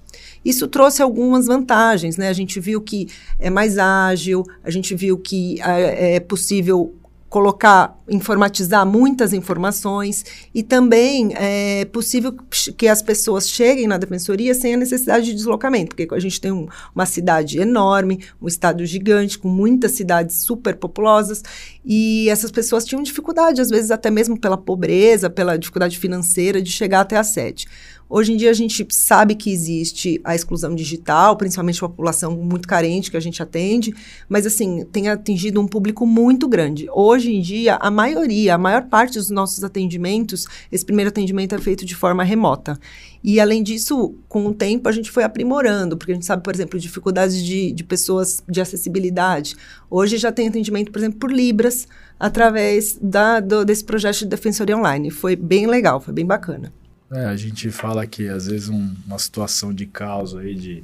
Isso 0.45 0.65
trouxe 0.65 1.01
algumas 1.01 1.45
vantagens, 1.45 2.15
né? 2.15 2.29
A 2.29 2.33
gente 2.33 2.57
viu 2.57 2.79
que 2.79 3.09
é 3.37 3.49
mais 3.49 3.77
ágil, 3.77 4.45
a 4.63 4.71
gente 4.71 4.95
viu 4.95 5.17
que 5.17 5.61
é, 5.61 6.15
é 6.15 6.19
possível 6.21 6.95
colocar, 7.33 7.97
informatizar 8.07 8.85
muitas 8.85 9.33
informações 9.33 10.23
e 10.53 10.61
também 10.61 11.31
é 11.33 11.83
possível 11.85 12.31
que 12.77 12.87
as 12.87 13.01
pessoas 13.01 13.49
cheguem 13.49 13.87
na 13.87 13.97
defensoria 13.97 14.53
sem 14.53 14.75
a 14.75 14.77
necessidade 14.77 15.25
de 15.25 15.33
deslocamento, 15.33 15.95
porque 15.95 16.13
a 16.13 16.19
gente 16.19 16.39
tem 16.39 16.51
um, 16.51 16.67
uma 16.93 17.07
cidade 17.07 17.57
enorme, 17.57 18.23
um 18.39 18.47
estado 18.47 18.85
gigante, 18.85 19.39
com 19.39 19.47
muitas 19.47 19.93
cidades 19.93 20.43
super 20.43 20.75
populosas 20.75 21.41
e 21.83 22.29
essas 22.29 22.51
pessoas 22.51 22.85
tinham 22.85 23.01
dificuldade, 23.01 23.61
às 23.61 23.71
vezes 23.71 23.89
até 23.89 24.11
mesmo 24.11 24.39
pela 24.39 24.55
pobreza, 24.55 25.27
pela 25.27 25.57
dificuldade 25.57 25.97
financeira 25.97 26.61
de 26.61 26.69
chegar 26.69 26.99
até 26.99 27.17
a 27.17 27.23
sede. 27.23 27.65
Hoje 28.15 28.31
em 28.31 28.37
dia 28.37 28.51
a 28.51 28.53
gente 28.53 28.85
sabe 28.91 29.33
que 29.33 29.51
existe 29.51 30.21
a 30.23 30.35
exclusão 30.35 30.75
digital, 30.75 31.35
principalmente 31.35 31.83
a 31.83 31.89
população 31.89 32.37
muito 32.37 32.67
carente 32.67 33.09
que 33.09 33.17
a 33.17 33.19
gente 33.19 33.41
atende, 33.41 33.91
mas 34.29 34.45
assim, 34.45 34.85
tem 34.91 35.09
atingido 35.09 35.59
um 35.59 35.65
público 35.65 36.05
muito 36.05 36.47
grande. 36.47 36.87
Hoje 36.93 37.33
em 37.33 37.41
dia, 37.41 37.75
a 37.77 37.89
maioria, 37.89 38.53
a 38.53 38.57
maior 38.59 38.83
parte 38.83 39.17
dos 39.17 39.31
nossos 39.31 39.63
atendimentos, 39.63 40.45
esse 40.71 40.85
primeiro 40.85 41.09
atendimento 41.09 41.55
é 41.55 41.57
feito 41.57 41.87
de 41.87 41.95
forma 41.95 42.23
remota. 42.23 42.79
E 43.23 43.39
além 43.39 43.63
disso, 43.63 44.13
com 44.29 44.45
o 44.45 44.53
tempo 44.53 44.87
a 44.87 44.91
gente 44.91 45.09
foi 45.09 45.23
aprimorando, 45.23 45.97
porque 45.97 46.11
a 46.11 46.15
gente 46.15 46.27
sabe, 46.27 46.43
por 46.43 46.53
exemplo, 46.53 46.79
dificuldades 46.79 47.43
de, 47.43 47.71
de 47.71 47.83
pessoas 47.83 48.43
de 48.47 48.61
acessibilidade. 48.61 49.55
Hoje 49.89 50.17
já 50.17 50.31
tem 50.31 50.49
atendimento, 50.49 50.91
por 50.91 50.99
exemplo, 50.99 51.17
por 51.17 51.31
Libras, 51.31 51.87
através 52.19 52.95
da, 53.01 53.39
do, 53.39 53.65
desse 53.65 53.83
projeto 53.83 54.19
de 54.19 54.27
defensoria 54.27 54.77
online. 54.77 55.09
Foi 55.09 55.35
bem 55.35 55.65
legal, 55.65 55.99
foi 55.99 56.13
bem 56.13 56.27
bacana. 56.27 56.71
É, 57.13 57.25
a 57.25 57.35
gente 57.35 57.69
fala 57.69 58.07
que 58.07 58.27
às 58.27 58.47
vezes 58.47 58.69
um, 58.69 58.91
uma 59.05 59.19
situação 59.19 59.71
de 59.71 59.85
caos 59.85 60.35
aí, 60.35 60.55
de 60.55 60.83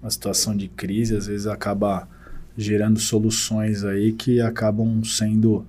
uma 0.00 0.08
situação 0.08 0.56
de 0.56 0.68
crise, 0.68 1.16
às 1.16 1.26
vezes 1.26 1.48
acaba 1.48 2.08
gerando 2.56 3.00
soluções 3.00 3.82
aí 3.82 4.12
que 4.12 4.40
acabam 4.40 5.02
sendo 5.02 5.66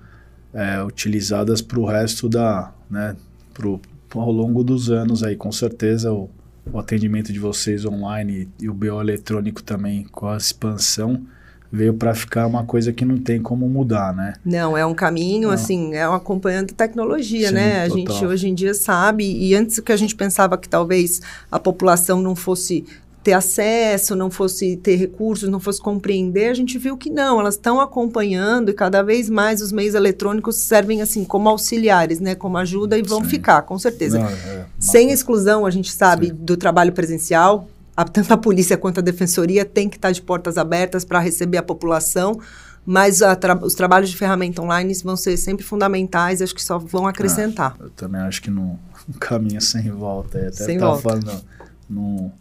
é, 0.53 0.83
utilizadas 0.83 1.59
para 1.59 1.79
o 1.79 1.85
resto 1.85 2.29
da, 2.29 2.71
né, 2.87 3.15
pro, 3.51 3.81
ao 4.13 4.31
longo 4.31 4.63
dos 4.63 4.91
anos 4.91 5.23
aí, 5.23 5.35
com 5.35 5.51
certeza 5.51 6.13
o, 6.13 6.29
o 6.71 6.77
atendimento 6.77 7.33
de 7.33 7.39
vocês 7.39 7.83
online 7.83 8.47
e 8.59 8.69
o 8.69 8.75
BO 8.75 9.01
eletrônico 9.01 9.63
também 9.63 10.03
com 10.03 10.27
a 10.27 10.37
expansão 10.37 11.25
veio 11.71 11.93
para 11.93 12.15
ficar 12.15 12.47
uma 12.47 12.63
coisa 12.63 12.91
que 12.91 13.05
não 13.05 13.17
tem 13.17 13.41
como 13.41 13.67
mudar, 13.67 14.13
né? 14.13 14.33
Não, 14.43 14.77
é 14.77 14.85
um 14.85 14.93
caminho, 14.93 15.49
não. 15.49 15.53
assim, 15.53 15.93
é 15.93 16.07
um 16.09 16.13
acompanhando 16.13 16.73
tecnologia, 16.73 17.49
Sim, 17.49 17.53
né? 17.53 17.81
A 17.81 17.89
gente 17.89 18.25
hoje 18.25 18.49
em 18.49 18.53
dia 18.53 18.73
sabe, 18.73 19.23
e 19.23 19.53
antes 19.53 19.79
que 19.79 19.91
a 19.91 19.97
gente 19.97 20.15
pensava 20.15 20.57
que 20.57 20.67
talvez 20.67 21.21
a 21.51 21.59
população 21.59 22.21
não 22.21 22.35
fosse 22.35 22.85
ter 23.23 23.33
acesso, 23.33 24.15
não 24.15 24.31
fosse 24.31 24.77
ter 24.77 24.95
recursos, 24.95 25.49
não 25.49 25.59
fosse 25.59 25.81
compreender, 25.81 26.49
a 26.49 26.53
gente 26.53 26.77
viu 26.77 26.97
que 26.97 27.09
não, 27.09 27.39
elas 27.39 27.55
estão 27.55 27.79
acompanhando 27.79 28.69
e 28.69 28.73
cada 28.73 29.03
vez 29.03 29.29
mais 29.29 29.61
os 29.61 29.71
meios 29.71 29.93
eletrônicos 29.93 30.55
servem 30.55 31.01
assim 31.01 31.25
como 31.25 31.49
auxiliares, 31.49 32.19
né, 32.19 32.33
como 32.33 32.57
ajuda 32.57 32.97
e 32.97 33.01
vão 33.01 33.21
Sim. 33.23 33.29
ficar, 33.29 33.61
com 33.63 33.77
certeza. 33.77 34.19
Não, 34.19 34.27
é, 34.27 34.65
Sem 34.79 35.11
exclusão, 35.11 35.65
a 35.65 35.69
gente 35.69 35.91
sabe 35.91 36.27
Sim. 36.27 36.33
do 36.33 36.55
trabalho 36.55 36.93
presencial, 36.93 37.67
a, 37.99 38.05
tanto 38.05 38.33
a 38.33 38.37
polícia 38.37 38.77
quanto 38.77 38.99
a 38.99 39.01
defensoria 39.01 39.65
tem 39.65 39.89
que 39.89 39.97
estar 39.97 40.11
de 40.11 40.21
portas 40.21 40.57
abertas 40.57 41.03
para 41.03 41.19
receber 41.19 41.57
a 41.57 41.63
população, 41.63 42.39
mas 42.85 43.19
tra 43.41 43.57
os 43.61 43.73
trabalhos 43.73 44.09
de 44.09 44.15
ferramenta 44.15 44.61
online 44.61 44.93
vão 45.03 45.17
ser 45.17 45.35
sempre 45.35 45.65
fundamentais, 45.65 46.41
acho 46.41 46.55
que 46.55 46.63
só 46.63 46.79
vão 46.79 47.05
acrescentar. 47.05 47.75
Ah, 47.77 47.83
eu 47.83 47.89
também 47.89 48.21
acho 48.21 48.41
que 48.41 48.49
não 48.49 48.79
caminha 49.19 49.59
sem 49.59 49.91
volta. 49.91 50.37
Eu 50.37 50.47
até 50.47 50.73
estava 50.73 50.97
falando 50.97 51.43
num, 51.89 52.31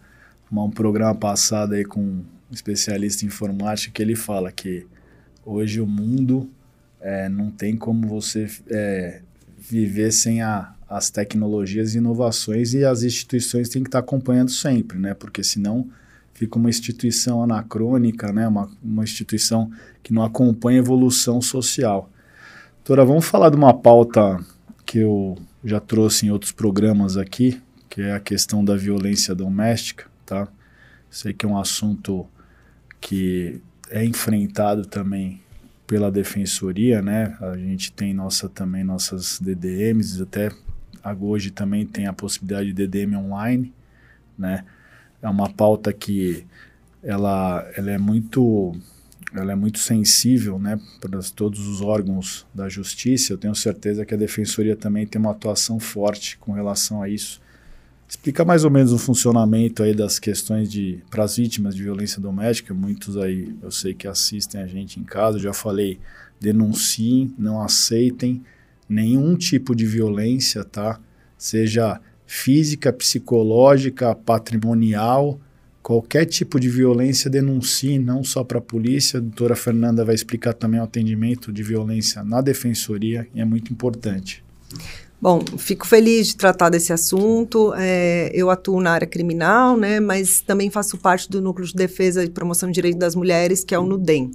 num 0.49 0.71
programa 0.71 1.17
passado 1.17 1.75
aí 1.75 1.85
com 1.85 2.03
um 2.03 2.25
especialista 2.53 3.25
em 3.25 3.27
informática 3.27 3.93
que 3.93 4.01
ele 4.01 4.15
fala 4.15 4.53
que 4.53 4.87
hoje 5.45 5.81
o 5.81 5.87
mundo 5.89 6.49
é, 7.01 7.29
não 7.29 7.51
tem 7.51 7.77
como 7.77 8.07
você 8.07 8.49
é, 8.71 9.23
viver 9.59 10.13
sem 10.13 10.41
a, 10.41 10.73
as 10.89 11.11
tecnologias 11.11 11.95
e 11.95 11.99
inovações 11.99 12.73
e 12.73 12.85
as 12.85 13.03
instituições 13.03 13.69
têm 13.69 13.83
que 13.83 13.89
estar 13.89 13.99
acompanhando 13.99 14.51
sempre, 14.51 14.99
né? 14.99 15.13
Porque 15.13 15.45
senão 15.45 15.89
fica 16.33 16.59
uma 16.59 16.71
instituição 16.71 17.43
anacrônica, 17.43 18.33
né? 18.33 18.49
Uma, 18.49 18.71
uma 18.83 19.05
instituição 19.05 19.71
que 20.03 20.15
não 20.15 20.23
acompanha 20.23 20.79
a 20.79 20.83
evolução 20.83 21.43
social. 21.43 22.11
Doutora, 22.77 23.05
vamos 23.05 23.27
falar 23.27 23.51
de 23.51 23.57
uma 23.57 23.75
pauta 23.75 24.43
que 24.87 24.99
eu 25.01 25.37
já 25.63 25.79
trouxe 25.79 26.27
em 26.27 26.31
outros 26.31 26.53
programas 26.53 27.19
aqui, 27.19 27.61
que 27.91 28.01
é 28.01 28.15
a 28.15 28.21
questão 28.21 28.65
da 28.65 28.75
violência 28.75 29.35
doméstica, 29.35 30.07
tá? 30.25 30.49
Sei 31.11 31.35
que 31.35 31.45
é 31.45 31.49
um 31.49 31.59
assunto 31.59 32.27
que 33.01 33.61
é 33.91 34.05
enfrentado 34.05 34.87
também 34.87 35.41
pela 35.87 36.11
defensoria, 36.11 37.03
né? 37.03 37.37
A 37.41 37.57
gente 37.57 37.93
tem 37.93 38.15
nossa 38.15 38.49
também 38.49 38.85
nossas 38.85 39.39
DDMs, 39.41 40.23
até 40.23 40.51
hoje 41.21 41.51
também 41.51 41.87
tem 41.87 42.07
a 42.07 42.13
possibilidade 42.13 42.73
de 42.73 42.87
DDM 42.87 43.17
online, 43.17 43.73
né? 44.37 44.65
É 45.21 45.29
uma 45.29 45.49
pauta 45.49 45.93
que 45.93 46.47
ela, 47.03 47.69
ela 47.77 47.91
é 47.91 47.99
muito 47.99 48.75
ela 49.35 49.53
é 49.53 49.55
muito 49.55 49.79
sensível, 49.79 50.59
né, 50.59 50.81
para 51.01 51.21
todos 51.35 51.67
os 51.67 51.83
órgãos 51.83 52.47
da 52.55 52.67
justiça. 52.67 53.33
Eu 53.33 53.37
tenho 53.37 53.55
certeza 53.55 54.07
que 54.07 54.15
a 54.15 54.17
defensoria 54.17 54.75
também 54.75 55.07
tem 55.07 55.21
uma 55.21 55.33
atuação 55.33 55.79
forte 55.79 56.39
com 56.39 56.53
relação 56.53 57.03
a 57.03 57.11
isso. 57.11 57.41
Explica 58.09 58.43
mais 58.43 58.65
ou 58.65 58.71
menos 58.71 58.91
o 58.91 58.99
funcionamento 58.99 59.83
aí 59.83 59.95
das 59.95 60.19
questões 60.19 60.71
de 60.71 61.01
para 61.11 61.25
as 61.25 61.37
vítimas 61.37 61.75
de 61.75 61.83
violência 61.83 62.23
doméstica. 62.23 62.73
Muitos 62.73 63.19
aí 63.19 63.55
eu 63.61 63.71
sei 63.71 63.93
que 63.93 64.09
assistem 64.09 64.63
a 64.63 64.67
gente 64.67 64.99
em 64.99 65.05
casa. 65.05 65.37
Eu 65.37 65.43
já 65.43 65.53
falei, 65.53 66.01
denunciem, 66.41 67.35
não 67.39 67.61
aceitem 67.61 68.43
nenhum 68.89 69.37
tipo 69.37 69.75
de 69.75 69.85
violência, 69.85 70.65
tá? 70.65 70.99
Seja 71.37 72.01
física, 72.27 72.93
psicológica, 72.93 74.15
patrimonial, 74.15 75.41
qualquer 75.83 76.27
tipo 76.27 76.61
de 76.61 76.69
violência 76.69 77.31
denuncie, 77.31 77.99
não 77.99 78.23
só 78.23 78.45
para 78.45 78.59
a 78.59 78.61
polícia. 78.61 79.19
A 79.19 79.21
doutora 79.21 79.57
Fernanda 79.57 80.05
vai 80.05 80.15
explicar 80.15 80.53
também 80.53 80.81
o 80.81 80.85
atendimento 80.85 81.53
de 81.53 81.63
violência 81.63 82.23
na 82.23 82.41
defensoria 82.41 83.27
e 83.35 83.41
é 83.41 83.45
muito 83.45 83.73
importante. 83.73 84.45
Bom, 85.21 85.43
fico 85.57 85.87
feliz 85.87 86.29
de 86.29 86.37
tratar 86.37 86.69
desse 86.69 86.93
assunto. 86.93 87.73
É, 87.77 88.31
eu 88.33 88.51
atuo 88.51 88.81
na 88.81 88.93
área 88.93 89.07
criminal, 89.07 89.77
né, 89.77 89.99
mas 89.99 90.41
também 90.41 90.71
faço 90.71 90.97
parte 90.99 91.29
do 91.29 91.41
Núcleo 91.41 91.67
de 91.67 91.75
Defesa 91.75 92.23
e 92.23 92.31
Promoção 92.31 92.69
do 92.69 92.75
Direito 92.75 92.99
das 92.99 93.17
Mulheres, 93.17 93.65
que 93.65 93.75
é 93.75 93.79
o 93.79 93.85
NUDEM. 93.85 94.31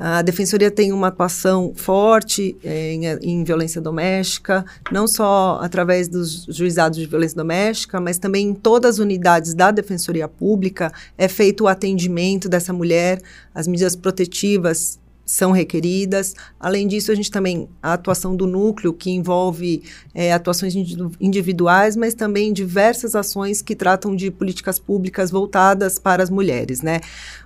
A 0.00 0.22
Defensoria 0.22 0.70
tem 0.70 0.92
uma 0.92 1.08
atuação 1.08 1.72
forte 1.74 2.56
é, 2.62 2.92
em, 2.92 3.04
em, 3.20 3.42
violência 3.42 3.80
doméstica, 3.80 4.64
não 4.92 5.08
só 5.08 5.58
através 5.60 6.06
dos 6.06 6.44
juizados 6.48 6.96
de 6.96 7.04
violência 7.04 7.36
doméstica, 7.36 8.00
mas 8.00 8.16
também 8.16 8.50
em 8.50 8.54
todas 8.54 8.94
as 8.94 8.98
unidades 9.00 9.54
da 9.54 9.72
Defensoria 9.72 10.28
Pública 10.28 10.92
é 11.16 11.26
feito 11.26 11.64
o 11.64 11.66
atendimento 11.66 12.48
dessa 12.48 12.72
mulher, 12.72 13.20
as 13.52 13.66
medidas 13.66 13.96
protetivas 13.96 15.00
são 15.28 15.52
requeridas. 15.52 16.34
Além 16.58 16.88
disso, 16.88 17.12
a 17.12 17.14
gente 17.14 17.30
também 17.30 17.68
a 17.82 17.92
atuação 17.92 18.34
do 18.34 18.46
núcleo, 18.46 18.94
que 18.94 19.10
envolve 19.10 19.82
é, 20.14 20.32
atuações 20.32 20.74
individuais, 21.20 21.96
mas 21.96 22.14
também 22.14 22.50
diversas 22.50 23.14
ações 23.14 23.60
que 23.60 23.76
tratam 23.76 24.16
de 24.16 24.30
políticas 24.30 24.78
públicas 24.78 25.30
voltadas 25.30 25.98
para 25.98 26.22
as 26.22 26.30
mulheres, 26.30 26.80
né? 26.80 27.00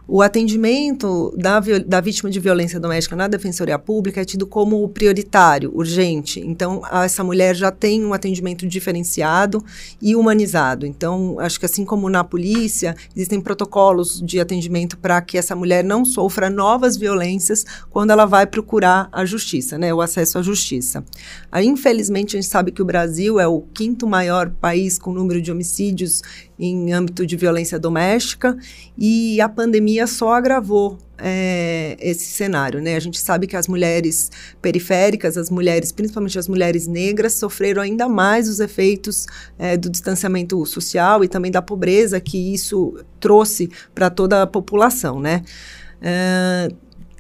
O 0.07 0.21
atendimento 0.21 1.33
da, 1.37 1.61
da 1.61 2.01
vítima 2.01 2.29
de 2.29 2.41
violência 2.41 2.79
doméstica 2.79 3.15
na 3.15 3.29
Defensoria 3.29 3.79
Pública 3.79 4.21
é 4.21 4.25
tido 4.25 4.47
como 4.47 4.87
prioritário, 4.89 5.71
urgente. 5.75 6.41
Então, 6.41 6.83
essa 6.91 7.23
mulher 7.23 7.55
já 7.55 7.71
tem 7.71 8.05
um 8.05 8.13
atendimento 8.13 8.67
diferenciado 8.67 9.65
e 10.01 10.17
humanizado. 10.17 10.87
Então, 10.87 11.39
acho 11.39 11.59
que 11.59 11.67
assim 11.67 11.85
como 11.85 12.11
na 12.11 12.25
polícia, 12.25 12.97
existem 13.15 13.41
protocolos 13.41 14.21
de 14.21 14.41
atendimento 14.41 14.99
para 14.99 15.21
que 15.23 15.39
essa 15.39 15.55
mulher 15.55 15.85
não 15.85 16.05
sofra 16.05 16.51
novas 16.51 16.97
violências 16.97 17.65
quando 17.91 18.11
ela 18.11 18.25
vai 18.25 18.47
procurar 18.47 19.09
a 19.13 19.25
justiça, 19.25 19.79
né, 19.79 19.93
o 19.93 20.01
acesso 20.01 20.39
à 20.39 20.43
justiça. 20.43 21.05
Aí, 21.51 21.67
infelizmente, 21.67 22.37
a 22.37 22.41
gente 22.41 22.51
sabe 22.51 22.73
que 22.73 22.83
o 22.83 22.85
Brasil 22.85 23.39
é 23.39 23.47
o 23.47 23.61
quinto 23.61 24.07
maior 24.07 24.51
país 24.51 24.99
com 24.99 25.13
número 25.13 25.41
de 25.41 25.51
homicídios 25.51 26.23
em 26.59 26.93
âmbito 26.93 27.27
de 27.27 27.37
violência 27.37 27.79
doméstica 27.79 28.57
e 28.97 29.41
a 29.41 29.49
pandemia 29.49 30.07
só 30.07 30.33
agravou 30.35 30.99
é, 31.19 31.97
esse 32.01 32.25
cenário, 32.25 32.81
né? 32.81 32.97
A 32.97 33.01
gente 33.01 33.19
sabe 33.19 33.47
que 33.47 33.57
as 33.57 33.69
mulheres 33.69 34.31
periféricas, 34.61 35.37
as 35.37 35.51
mulheres, 35.51 35.93
principalmente 35.93 36.39
as 36.39 36.49
mulheres 36.49 36.87
negras, 36.89 37.35
sofreram 37.35 37.81
ainda 37.81 38.09
mais 38.09 38.49
os 38.49 38.59
efeitos 38.59 39.27
é, 39.57 39.77
do 39.77 39.89
distanciamento 39.89 40.67
social 40.67 41.23
e 41.23 41.29
também 41.29 41.51
da 41.51 41.63
pobreza 41.63 42.21
que 42.21 42.53
isso 42.53 42.99
trouxe 43.21 43.71
para 43.95 44.11
toda 44.11 44.43
a 44.43 44.47
população, 44.47 45.21
né? 45.21 45.43
É, 46.01 46.69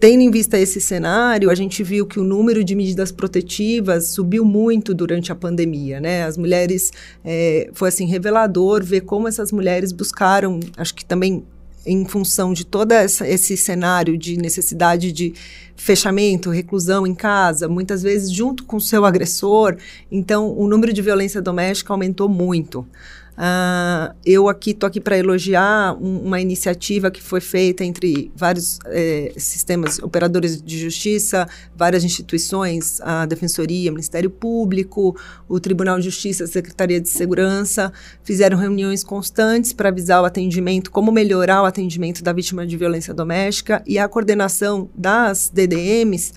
Tendo 0.02 0.20
em 0.20 0.32
vista 0.32 0.58
esse 0.58 0.80
cenário, 0.80 1.48
a 1.48 1.54
gente 1.54 1.80
viu 1.84 2.04
que 2.04 2.18
o 2.18 2.24
número 2.24 2.64
de 2.64 2.74
medidas 2.74 3.12
protetivas 3.12 4.08
subiu 4.08 4.44
muito 4.44 4.92
durante 4.92 5.30
a 5.30 5.34
pandemia, 5.36 6.00
né? 6.00 6.24
As 6.24 6.36
mulheres, 6.36 6.90
é, 7.24 7.70
foi 7.72 7.88
assim, 7.88 8.04
revelador 8.04 8.82
ver 8.82 9.02
como 9.02 9.28
essas 9.28 9.52
mulheres 9.52 9.92
buscaram, 9.92 10.58
acho 10.76 10.92
que 10.92 11.04
também 11.04 11.44
em 11.86 12.04
função 12.04 12.52
de 12.52 12.66
todo 12.66 12.90
essa, 12.90 13.28
esse 13.28 13.56
cenário 13.56 14.18
de 14.18 14.36
necessidade 14.36 15.12
de 15.12 15.34
fechamento, 15.76 16.50
reclusão 16.50 17.06
em 17.06 17.14
casa, 17.14 17.68
muitas 17.68 18.02
vezes 18.02 18.28
junto 18.28 18.64
com 18.64 18.78
o 18.78 18.80
seu 18.80 19.04
agressor, 19.04 19.76
então 20.10 20.52
o 20.58 20.66
número 20.66 20.92
de 20.92 21.00
violência 21.00 21.40
doméstica 21.40 21.92
aumentou 21.92 22.28
muito. 22.28 22.84
Uh, 23.32 24.14
eu 24.26 24.46
aqui 24.46 24.72
estou 24.72 24.86
aqui 24.86 25.00
para 25.00 25.16
elogiar 25.16 25.96
um, 25.98 26.18
uma 26.18 26.38
iniciativa 26.38 27.10
que 27.10 27.22
foi 27.22 27.40
feita 27.40 27.82
entre 27.82 28.30
vários 28.36 28.78
eh, 28.86 29.32
sistemas 29.38 29.98
operadores 30.00 30.60
de 30.60 30.78
justiça, 30.78 31.48
várias 31.74 32.04
instituições, 32.04 33.00
a 33.00 33.24
Defensoria, 33.24 33.90
Ministério 33.90 34.28
Público, 34.28 35.16
o 35.48 35.58
Tribunal 35.58 35.98
de 35.98 36.04
Justiça, 36.04 36.44
a 36.44 36.46
Secretaria 36.46 37.00
de 37.00 37.08
Segurança, 37.08 37.90
fizeram 38.22 38.58
reuniões 38.58 39.02
constantes 39.02 39.72
para 39.72 39.88
avisar 39.88 40.22
o 40.22 40.26
atendimento, 40.26 40.90
como 40.90 41.10
melhorar 41.10 41.62
o 41.62 41.64
atendimento 41.64 42.22
da 42.22 42.32
vítima 42.34 42.66
de 42.66 42.76
violência 42.76 43.14
doméstica 43.14 43.82
e 43.86 43.98
a 43.98 44.06
coordenação 44.08 44.90
das 44.94 45.50
DDMs 45.52 46.32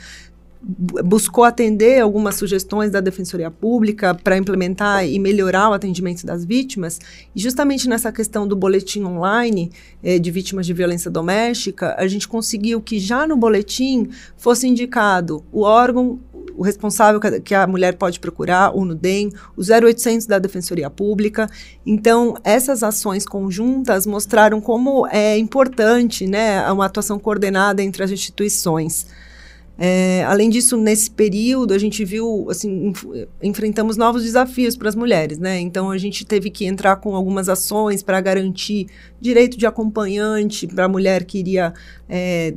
buscou 0.67 1.43
atender 1.43 2.01
algumas 2.01 2.36
sugestões 2.36 2.89
da 2.89 2.99
Defensoria 2.99 3.51
Pública 3.51 4.15
para 4.15 4.36
implementar 4.36 5.06
e 5.08 5.19
melhorar 5.19 5.69
o 5.69 5.73
atendimento 5.73 6.25
das 6.25 6.43
vítimas. 6.43 6.99
E 7.36 7.39
justamente 7.39 7.88
nessa 7.88 8.12
questão 8.12 8.47
do 8.47 8.56
boletim 8.56 9.04
online 9.04 9.71
eh, 10.04 10.17
de 10.17 10.32
vítimas 10.32 10.65
de 10.65 10.73
violência 10.73 11.12
doméstica, 11.12 11.95
a 11.99 12.08
gente 12.08 12.28
conseguiu 12.28 12.82
que 12.82 12.97
já 12.97 13.28
no 13.28 13.38
boletim 13.38 14.10
fosse 14.38 14.67
indicado 14.67 15.45
o 15.51 15.62
órgão 15.62 16.19
o 16.58 16.63
responsável 16.63 17.19
que 17.41 17.54
a 17.54 17.67
mulher 17.67 17.95
pode 17.95 18.17
procurar, 18.17 18.73
o 18.73 18.86
NUDEM, 18.86 19.30
o 19.58 19.62
0800 19.62 20.25
da 20.25 20.39
Defensoria 20.39 20.89
Pública. 20.89 21.49
Então, 21.86 22.36
essas 22.45 22.82
ações 22.82 23.25
conjuntas 23.25 24.06
mostraram 24.06 24.62
como 24.62 25.06
é 25.08 25.38
importante 25.38 26.25
né, 26.25 26.65
uma 26.71 26.86
atuação 26.86 27.19
coordenada 27.19 27.84
entre 27.84 28.04
as 28.04 28.12
instituições. 28.12 29.06
É, 29.77 30.23
além 30.23 30.49
disso, 30.49 30.77
nesse 30.77 31.11
período, 31.11 31.73
a 31.73 31.77
gente 31.77 32.05
viu, 32.05 32.47
assim, 32.49 32.88
enf 32.88 33.05
enfrentamos 33.43 33.97
novos 33.97 34.23
desafios 34.23 34.77
para 34.77 34.88
as 34.88 34.95
mulheres, 34.95 35.38
né? 35.38 35.59
Então, 35.59 35.91
a 35.91 35.97
gente 35.97 36.25
teve 36.25 36.49
que 36.49 36.65
entrar 36.65 36.95
com 36.97 37.15
algumas 37.15 37.49
ações 37.49 38.01
para 38.01 38.21
garantir 38.21 38.88
direito 39.19 39.57
de 39.57 39.65
acompanhante 39.65 40.65
para 40.65 40.85
a 40.85 40.88
mulher 40.88 41.25
que 41.25 41.39
iria 41.39 41.73
é, 42.07 42.53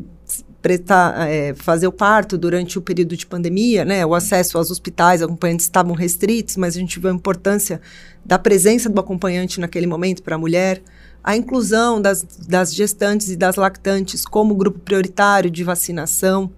é, 1.29 1.55
fazer 1.57 1.87
o 1.87 1.93
parto 1.93 2.39
durante 2.39 2.79
o 2.79 2.83
período 2.83 3.17
de 3.17 3.27
pandemia, 3.27 3.85
né? 3.85 4.07
O 4.07 4.15
acesso 4.15 4.57
aos 4.57 4.71
hospitais, 4.71 5.21
acompanhantes 5.21 5.67
estavam 5.67 5.95
restritos, 5.95 6.57
mas 6.57 6.77
a 6.77 6.81
gente 6.81 7.01
viu 7.01 7.11
a 7.11 7.15
importância 7.15 7.81
da 8.25 8.39
presença 8.39 8.89
do 8.89 9.01
acompanhante 9.01 9.61
naquele 9.61 9.87
momento 9.87 10.23
para 10.23 10.37
a 10.37 10.39
mulher. 10.39 10.83
A 11.23 11.37
inclusão 11.37 12.01
das, 12.01 12.23
das 12.47 12.75
gestantes 12.75 13.29
e 13.31 13.37
das 13.37 13.57
lactantes 13.57 14.25
como 14.25 14.55
grupo 14.55 14.79
prioritário 14.79 15.51
de 15.51 15.65
vacinação. 15.65 16.51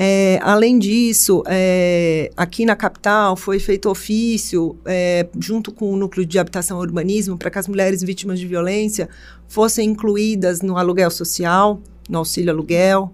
É, 0.00 0.38
além 0.42 0.78
disso, 0.78 1.42
é, 1.48 2.30
aqui 2.36 2.64
na 2.64 2.76
capital 2.76 3.34
foi 3.34 3.58
feito 3.58 3.90
ofício, 3.90 4.76
é, 4.86 5.26
junto 5.40 5.72
com 5.72 5.92
o 5.92 5.96
Núcleo 5.96 6.24
de 6.24 6.38
Habitação 6.38 6.78
e 6.78 6.82
Urbanismo, 6.82 7.36
para 7.36 7.50
que 7.50 7.58
as 7.58 7.66
mulheres 7.66 8.00
vítimas 8.00 8.38
de 8.38 8.46
violência 8.46 9.08
fossem 9.48 9.90
incluídas 9.90 10.62
no 10.62 10.78
aluguel 10.78 11.10
social, 11.10 11.80
no 12.08 12.18
auxílio 12.18 12.52
aluguel. 12.52 13.10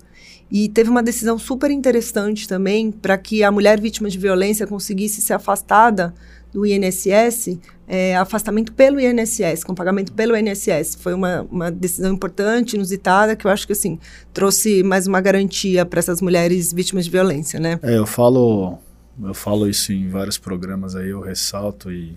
E 0.55 0.69
teve 0.69 0.89
uma 0.89 1.03
decisão 1.03 1.37
super 1.37 1.69
interessante 1.69 2.47
também 2.47 2.93
para 2.93 3.19
que 3.19 3.43
a 3.43 3.51
mulher 3.51 3.81
vítima 3.81 4.09
de 4.09 4.17
violência 4.17 4.69
conseguisse 4.69 5.21
ser 5.21 5.33
afastada 5.33 6.15
do 6.53 6.65
INSS, 6.65 7.59
é, 7.89 8.17
afastamento 8.17 8.73
pelo 8.73 9.01
INSS, 9.01 9.65
com 9.65 9.75
pagamento 9.75 10.13
pelo 10.13 10.37
INSS. 10.37 10.95
Foi 11.01 11.13
uma, 11.13 11.43
uma 11.51 11.73
decisão 11.73 12.15
importante, 12.15 12.77
inusitada, 12.77 13.35
que 13.35 13.45
eu 13.45 13.51
acho 13.51 13.67
que 13.67 13.73
assim 13.73 13.99
trouxe 14.33 14.85
mais 14.85 15.09
uma 15.09 15.21
garantia 15.21 15.85
para 15.85 15.99
essas 15.99 16.21
mulheres 16.21 16.73
vítimas 16.73 17.07
de 17.07 17.11
violência, 17.11 17.59
né? 17.59 17.81
É, 17.83 17.99
eu 17.99 18.07
falo, 18.07 18.79
eu 19.25 19.35
falo 19.35 19.69
isso 19.69 19.93
em 19.93 20.09
vários 20.09 20.39
programas 20.39 20.95
aí, 20.95 21.09
eu 21.09 21.21
ressalto 21.21 21.91
e 21.91 22.17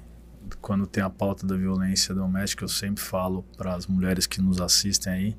quando 0.62 0.86
tem 0.86 1.02
a 1.04 1.10
pauta 1.10 1.48
da 1.48 1.56
violência 1.56 2.14
doméstica, 2.14 2.64
eu 2.64 2.70
sempre 2.70 3.04
falo 3.04 3.44
para 3.58 3.74
as 3.74 3.88
mulheres 3.88 4.28
que 4.28 4.40
nos 4.40 4.62
assistem 4.62 5.12
aí, 5.12 5.38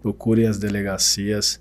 procurem 0.00 0.46
as 0.46 0.56
delegacias. 0.56 1.60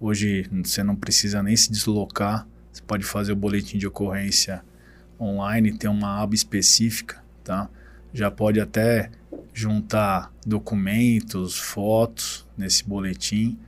Hoje 0.00 0.48
você 0.64 0.82
não 0.82 0.94
precisa 0.94 1.42
nem 1.42 1.56
se 1.56 1.70
deslocar, 1.70 2.46
você 2.72 2.82
pode 2.82 3.04
fazer 3.04 3.32
o 3.32 3.36
boletim 3.36 3.78
de 3.78 3.86
ocorrência 3.86 4.62
online 5.20 5.72
tem 5.72 5.90
uma 5.90 6.22
aba 6.22 6.34
específica, 6.34 7.22
tá? 7.42 7.68
Já 8.12 8.30
pode 8.30 8.60
até 8.60 9.10
juntar 9.52 10.32
documentos, 10.46 11.58
fotos 11.58 12.46
nesse 12.56 12.84
boletim. 12.84 13.58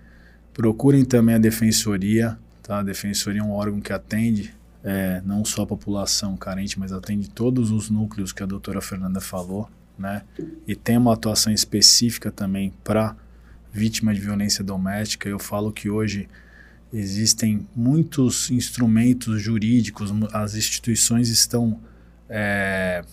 Procurem 0.55 1.05
também 1.05 1.35
a 1.35 1.39
defensoria, 1.39 2.39
tá? 2.63 2.79
A 2.79 2.83
defensoria 2.83 3.41
é 3.41 3.45
um 3.45 3.53
órgão 3.53 3.81
que 3.81 3.93
atende 3.93 4.55
é, 4.83 5.21
não 5.25 5.45
só 5.45 5.63
a 5.63 5.67
população 5.67 6.37
carente, 6.37 6.79
mas 6.79 6.93
atende 6.93 7.29
todos 7.29 7.71
os 7.71 7.91
núcleos 7.91 8.33
que 8.33 8.43
a 8.43 8.47
doutora 8.47 8.81
Fernanda 8.81 9.21
falou, 9.21 9.69
né? 9.99 10.23
E 10.67 10.75
tem 10.75 10.97
uma 10.97 11.13
atuação 11.13 11.53
específica 11.53 12.31
também 12.31 12.73
para 12.83 13.15
vítima 13.73 14.13
de 14.13 14.21
violência 14.21 14.65
doméstica. 14.65 15.29
Eu 15.29 15.39
falo 15.39 15.73
que 15.73 15.89
hoje 15.89 16.29
Existem 16.93 17.69
muitos 17.75 18.51
instrumentos 18.51 19.41
jurídicos, 19.41 20.11
as 20.33 20.57
instituições 20.57 21.29
estão 21.29 21.79
é, 22.29 23.05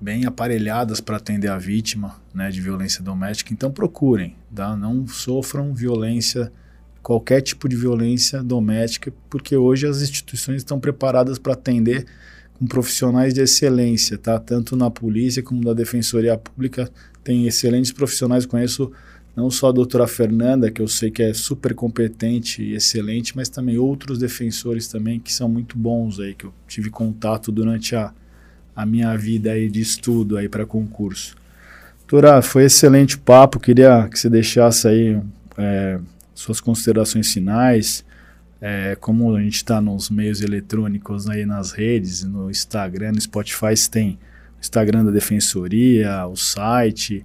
bem 0.00 0.24
aparelhadas 0.24 1.00
para 1.00 1.16
atender 1.16 1.48
a 1.48 1.58
vítima 1.58 2.14
né, 2.32 2.48
de 2.48 2.60
violência 2.60 3.02
doméstica, 3.02 3.52
então 3.52 3.72
procurem, 3.72 4.36
tá? 4.54 4.76
não 4.76 5.08
sofram 5.08 5.74
violência, 5.74 6.52
qualquer 7.02 7.40
tipo 7.40 7.68
de 7.68 7.74
violência 7.74 8.40
doméstica, 8.40 9.12
porque 9.28 9.56
hoje 9.56 9.84
as 9.88 10.00
instituições 10.00 10.58
estão 10.58 10.78
preparadas 10.78 11.36
para 11.36 11.54
atender 11.54 12.06
com 12.56 12.68
profissionais 12.68 13.34
de 13.34 13.40
excelência, 13.40 14.16
tá? 14.16 14.38
tanto 14.38 14.76
na 14.76 14.92
polícia 14.92 15.42
como 15.42 15.60
na 15.60 15.72
defensoria 15.72 16.38
pública, 16.38 16.88
tem 17.24 17.48
excelentes 17.48 17.90
profissionais, 17.90 18.46
conheço 18.46 18.92
não 19.36 19.50
só 19.50 19.68
a 19.68 19.72
doutora 19.72 20.06
Fernanda, 20.06 20.70
que 20.70 20.80
eu 20.80 20.86
sei 20.86 21.10
que 21.10 21.22
é 21.22 21.34
super 21.34 21.74
competente 21.74 22.62
e 22.62 22.74
excelente, 22.74 23.36
mas 23.36 23.48
também 23.48 23.76
outros 23.78 24.18
defensores 24.18 24.86
também 24.86 25.18
que 25.18 25.32
são 25.32 25.48
muito 25.48 25.76
bons 25.76 26.20
aí, 26.20 26.34
que 26.34 26.44
eu 26.44 26.54
tive 26.68 26.88
contato 26.88 27.50
durante 27.50 27.96
a, 27.96 28.12
a 28.76 28.86
minha 28.86 29.16
vida 29.16 29.50
aí 29.50 29.68
de 29.68 29.80
estudo 29.80 30.36
aí 30.36 30.48
para 30.48 30.64
concurso. 30.64 31.36
Doutora, 32.06 32.42
foi 32.42 32.64
excelente 32.64 33.18
papo, 33.18 33.58
queria 33.58 34.08
que 34.08 34.18
você 34.18 34.30
deixasse 34.30 34.86
aí 34.86 35.20
é, 35.58 35.98
suas 36.32 36.60
considerações 36.60 37.32
finais, 37.32 38.04
é, 38.60 38.96
como 39.00 39.34
a 39.34 39.42
gente 39.42 39.56
está 39.56 39.80
nos 39.80 40.10
meios 40.10 40.40
eletrônicos 40.42 41.28
aí 41.28 41.44
nas 41.44 41.72
redes, 41.72 42.22
no 42.22 42.50
Instagram, 42.50 43.12
no 43.12 43.20
Spotify, 43.20 43.74
tem 43.90 44.18
o 44.56 44.60
Instagram 44.60 45.04
da 45.04 45.10
Defensoria, 45.10 46.24
o 46.26 46.36
site, 46.36 47.24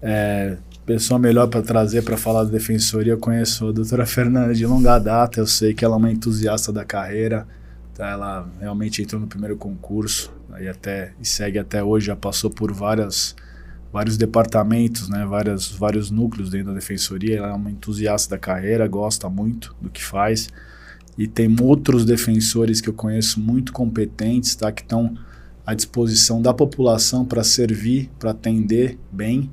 é, 0.00 0.56
pessoa 0.86 1.18
melhor 1.18 1.48
para 1.48 1.62
trazer 1.62 2.02
para 2.02 2.16
falar 2.16 2.44
da 2.44 2.50
defensoria. 2.50 3.12
Eu 3.12 3.18
conheço 3.18 3.68
a 3.68 3.72
doutora 3.72 4.04
Fernanda 4.06 4.54
de 4.54 4.66
longa 4.66 4.98
data, 4.98 5.40
eu 5.40 5.46
sei 5.46 5.74
que 5.74 5.84
ela 5.84 5.94
é 5.94 5.98
uma 5.98 6.10
entusiasta 6.10 6.72
da 6.72 6.84
carreira, 6.84 7.46
tá? 7.94 8.08
ela 8.08 8.48
realmente 8.58 9.02
entrou 9.02 9.20
no 9.20 9.26
primeiro 9.26 9.56
concurso 9.56 10.32
aí 10.52 10.66
até 10.68 11.12
e 11.20 11.26
segue 11.26 11.58
até 11.58 11.84
hoje, 11.84 12.06
já 12.06 12.16
passou 12.16 12.50
por 12.50 12.72
várias 12.72 13.36
vários 13.92 14.16
departamentos, 14.16 15.08
né, 15.08 15.24
várias, 15.24 15.68
vários 15.68 16.10
núcleos 16.10 16.50
dentro 16.50 16.68
da 16.68 16.74
defensoria. 16.74 17.38
Ela 17.38 17.48
é 17.48 17.52
uma 17.52 17.70
entusiasta 17.70 18.36
da 18.36 18.38
carreira, 18.38 18.86
gosta 18.86 19.28
muito 19.28 19.74
do 19.80 19.88
que 19.88 20.02
faz. 20.02 20.48
E 21.16 21.26
tem 21.26 21.54
outros 21.60 22.04
defensores 22.04 22.80
que 22.80 22.88
eu 22.88 22.94
conheço 22.94 23.40
muito 23.40 23.72
competentes, 23.72 24.54
tá, 24.54 24.70
que 24.70 24.82
estão 24.82 25.16
à 25.66 25.74
disposição 25.74 26.40
da 26.40 26.54
população 26.54 27.24
para 27.24 27.42
servir, 27.42 28.10
para 28.18 28.30
atender 28.30 28.98
bem. 29.10 29.50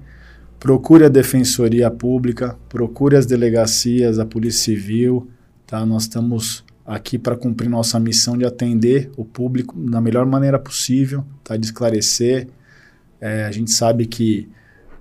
Procure 0.60 1.06
a 1.06 1.10
defensoria 1.10 1.89
pública, 1.89 2.58
procure 2.69 3.15
as 3.15 3.26
delegacias, 3.26 4.19
a 4.19 4.26
polícia 4.26 4.76
civil, 4.76 5.28
tá? 5.67 5.86
Nós 5.86 6.04
estamos 6.04 6.63
aqui 6.86 7.17
para 7.17 7.36
cumprir 7.36 7.67
nossa 7.67 8.00
missão 8.00 8.38
de 8.38 8.45
atender 8.45 9.12
o 9.17 9.26
público 9.26 9.78
da 9.78 10.00
melhor 10.00 10.26
maneira 10.26 10.58
possível, 10.58 11.26
tá? 11.43 11.58
De 11.58 11.65
esclarecer, 11.65 12.48
é, 13.26 13.44
a 13.44 13.52
gente 13.52 13.72
sabe 13.72 14.06
que 14.06 14.48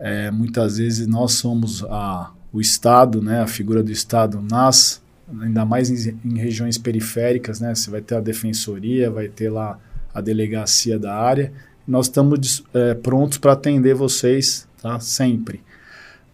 é, 0.00 0.30
muitas 0.30 0.78
vezes 0.78 1.06
nós 1.06 1.32
somos 1.32 1.84
a, 1.84 2.32
o 2.50 2.58
Estado, 2.58 3.20
né, 3.20 3.42
a 3.42 3.46
figura 3.46 3.82
do 3.82 3.92
Estado 3.92 4.40
nas, 4.40 5.02
ainda 5.42 5.66
mais 5.66 5.90
em, 5.90 6.18
em 6.24 6.38
regiões 6.38 6.78
periféricas, 6.78 7.60
né, 7.60 7.74
você 7.74 7.90
vai 7.90 8.00
ter 8.00 8.14
a 8.14 8.20
defensoria, 8.20 9.10
vai 9.10 9.28
ter 9.28 9.50
lá 9.50 9.78
a 10.14 10.22
delegacia 10.22 10.98
da 10.98 11.14
área. 11.14 11.52
Nós 11.86 12.06
estamos 12.06 12.64
é, 12.72 12.94
prontos 12.94 13.36
para 13.36 13.52
atender 13.52 13.94
vocês, 13.94 14.66
tá? 14.80 14.98
Sempre. 15.00 15.60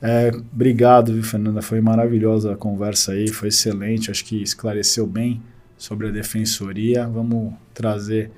É, 0.00 0.30
obrigado, 0.52 1.12
viu, 1.12 1.24
Fernanda? 1.24 1.60
Foi 1.60 1.80
maravilhosa 1.80 2.52
a 2.52 2.56
conversa 2.56 3.12
aí, 3.12 3.26
foi 3.26 3.48
excelente. 3.48 4.12
Acho 4.12 4.24
que 4.24 4.40
esclareceu 4.40 5.08
bem 5.08 5.42
sobre 5.76 6.06
a 6.06 6.12
defensoria. 6.12 7.04
Vamos 7.08 7.52
trazer 7.74 8.30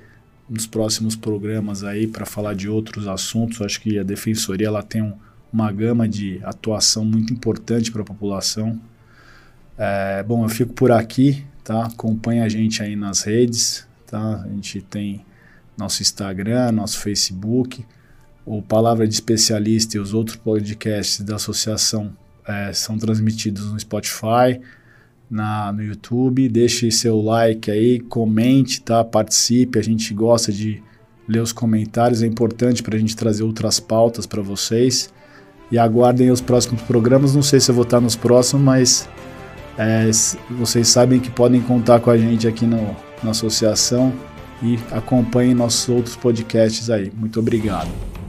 nos 0.49 0.67
próximos 0.67 1.15
programas 1.15 1.83
aí 1.83 2.07
para 2.07 2.25
falar 2.25 2.53
de 2.53 2.67
outros 2.67 3.07
assuntos. 3.07 3.61
Acho 3.61 3.81
que 3.81 3.97
a 3.97 4.03
defensoria 4.03 4.67
ela 4.67 4.83
tem 4.83 5.01
um, 5.01 5.13
uma 5.51 5.71
gama 5.71 6.07
de 6.07 6.39
atuação 6.43 7.05
muito 7.05 7.33
importante 7.33 7.91
para 7.91 8.01
a 8.01 8.05
população. 8.05 8.79
É, 9.77 10.23
bom, 10.23 10.43
eu 10.43 10.49
fico 10.49 10.73
por 10.73 10.91
aqui, 10.91 11.43
tá? 11.63 11.85
Acompanhe 11.85 12.41
a 12.41 12.49
gente 12.49 12.81
aí 12.83 12.95
nas 12.95 13.21
redes, 13.21 13.87
tá? 14.05 14.43
A 14.43 14.47
gente 14.49 14.81
tem 14.81 15.25
nosso 15.77 16.01
Instagram, 16.01 16.71
nosso 16.71 16.99
Facebook, 16.99 17.85
o 18.45 18.61
Palavra 18.61 19.07
de 19.07 19.13
Especialista 19.13 19.97
e 19.97 19.99
os 19.99 20.13
outros 20.13 20.35
podcasts 20.35 21.21
da 21.21 21.35
associação 21.35 22.15
é, 22.47 22.73
são 22.73 22.97
transmitidos 22.97 23.71
no 23.71 23.79
Spotify 23.79 24.59
na, 25.33 25.73
no 25.73 25.83
YouTube. 25.83 26.47
Deixe 26.47 26.89
seu 26.91 27.19
like 27.19 27.69
aí, 27.71 27.99
comente, 27.99 28.81
tá? 28.81 29.03
Participe. 29.03 29.79
A 29.79 29.81
gente 29.81 30.13
gosta 30.13 30.51
de 30.51 30.81
ler 31.27 31.41
os 31.41 31.51
comentários. 31.51 32.21
É 32.21 32.27
importante 32.27 32.83
para 32.83 32.95
a 32.95 32.99
gente 32.99 33.15
trazer 33.15 33.43
outras 33.43 33.79
pautas 33.79 34.25
para 34.25 34.41
vocês. 34.41 35.11
E 35.71 35.77
aguardem 35.77 36.29
os 36.29 36.39
próximos 36.39 36.81
programas. 36.83 37.33
Não 37.33 37.41
sei 37.41 37.59
se 37.59 37.71
eu 37.71 37.75
vou 37.75 37.83
estar 37.83 37.99
nos 37.99 38.15
próximos, 38.15 38.63
mas 38.63 39.09
é, 39.77 40.09
vocês 40.51 40.87
sabem 40.87 41.19
que 41.19 41.31
podem 41.31 41.61
contar 41.61 41.99
com 41.99 42.11
a 42.11 42.17
gente 42.17 42.47
aqui 42.47 42.65
no, 42.65 42.95
na 43.23 43.31
associação 43.31 44.13
e 44.61 44.77
acompanhem 44.91 45.55
nossos 45.55 45.89
outros 45.89 46.15
podcasts 46.15 46.89
aí. 46.89 47.11
Muito 47.15 47.39
obrigado. 47.39 48.22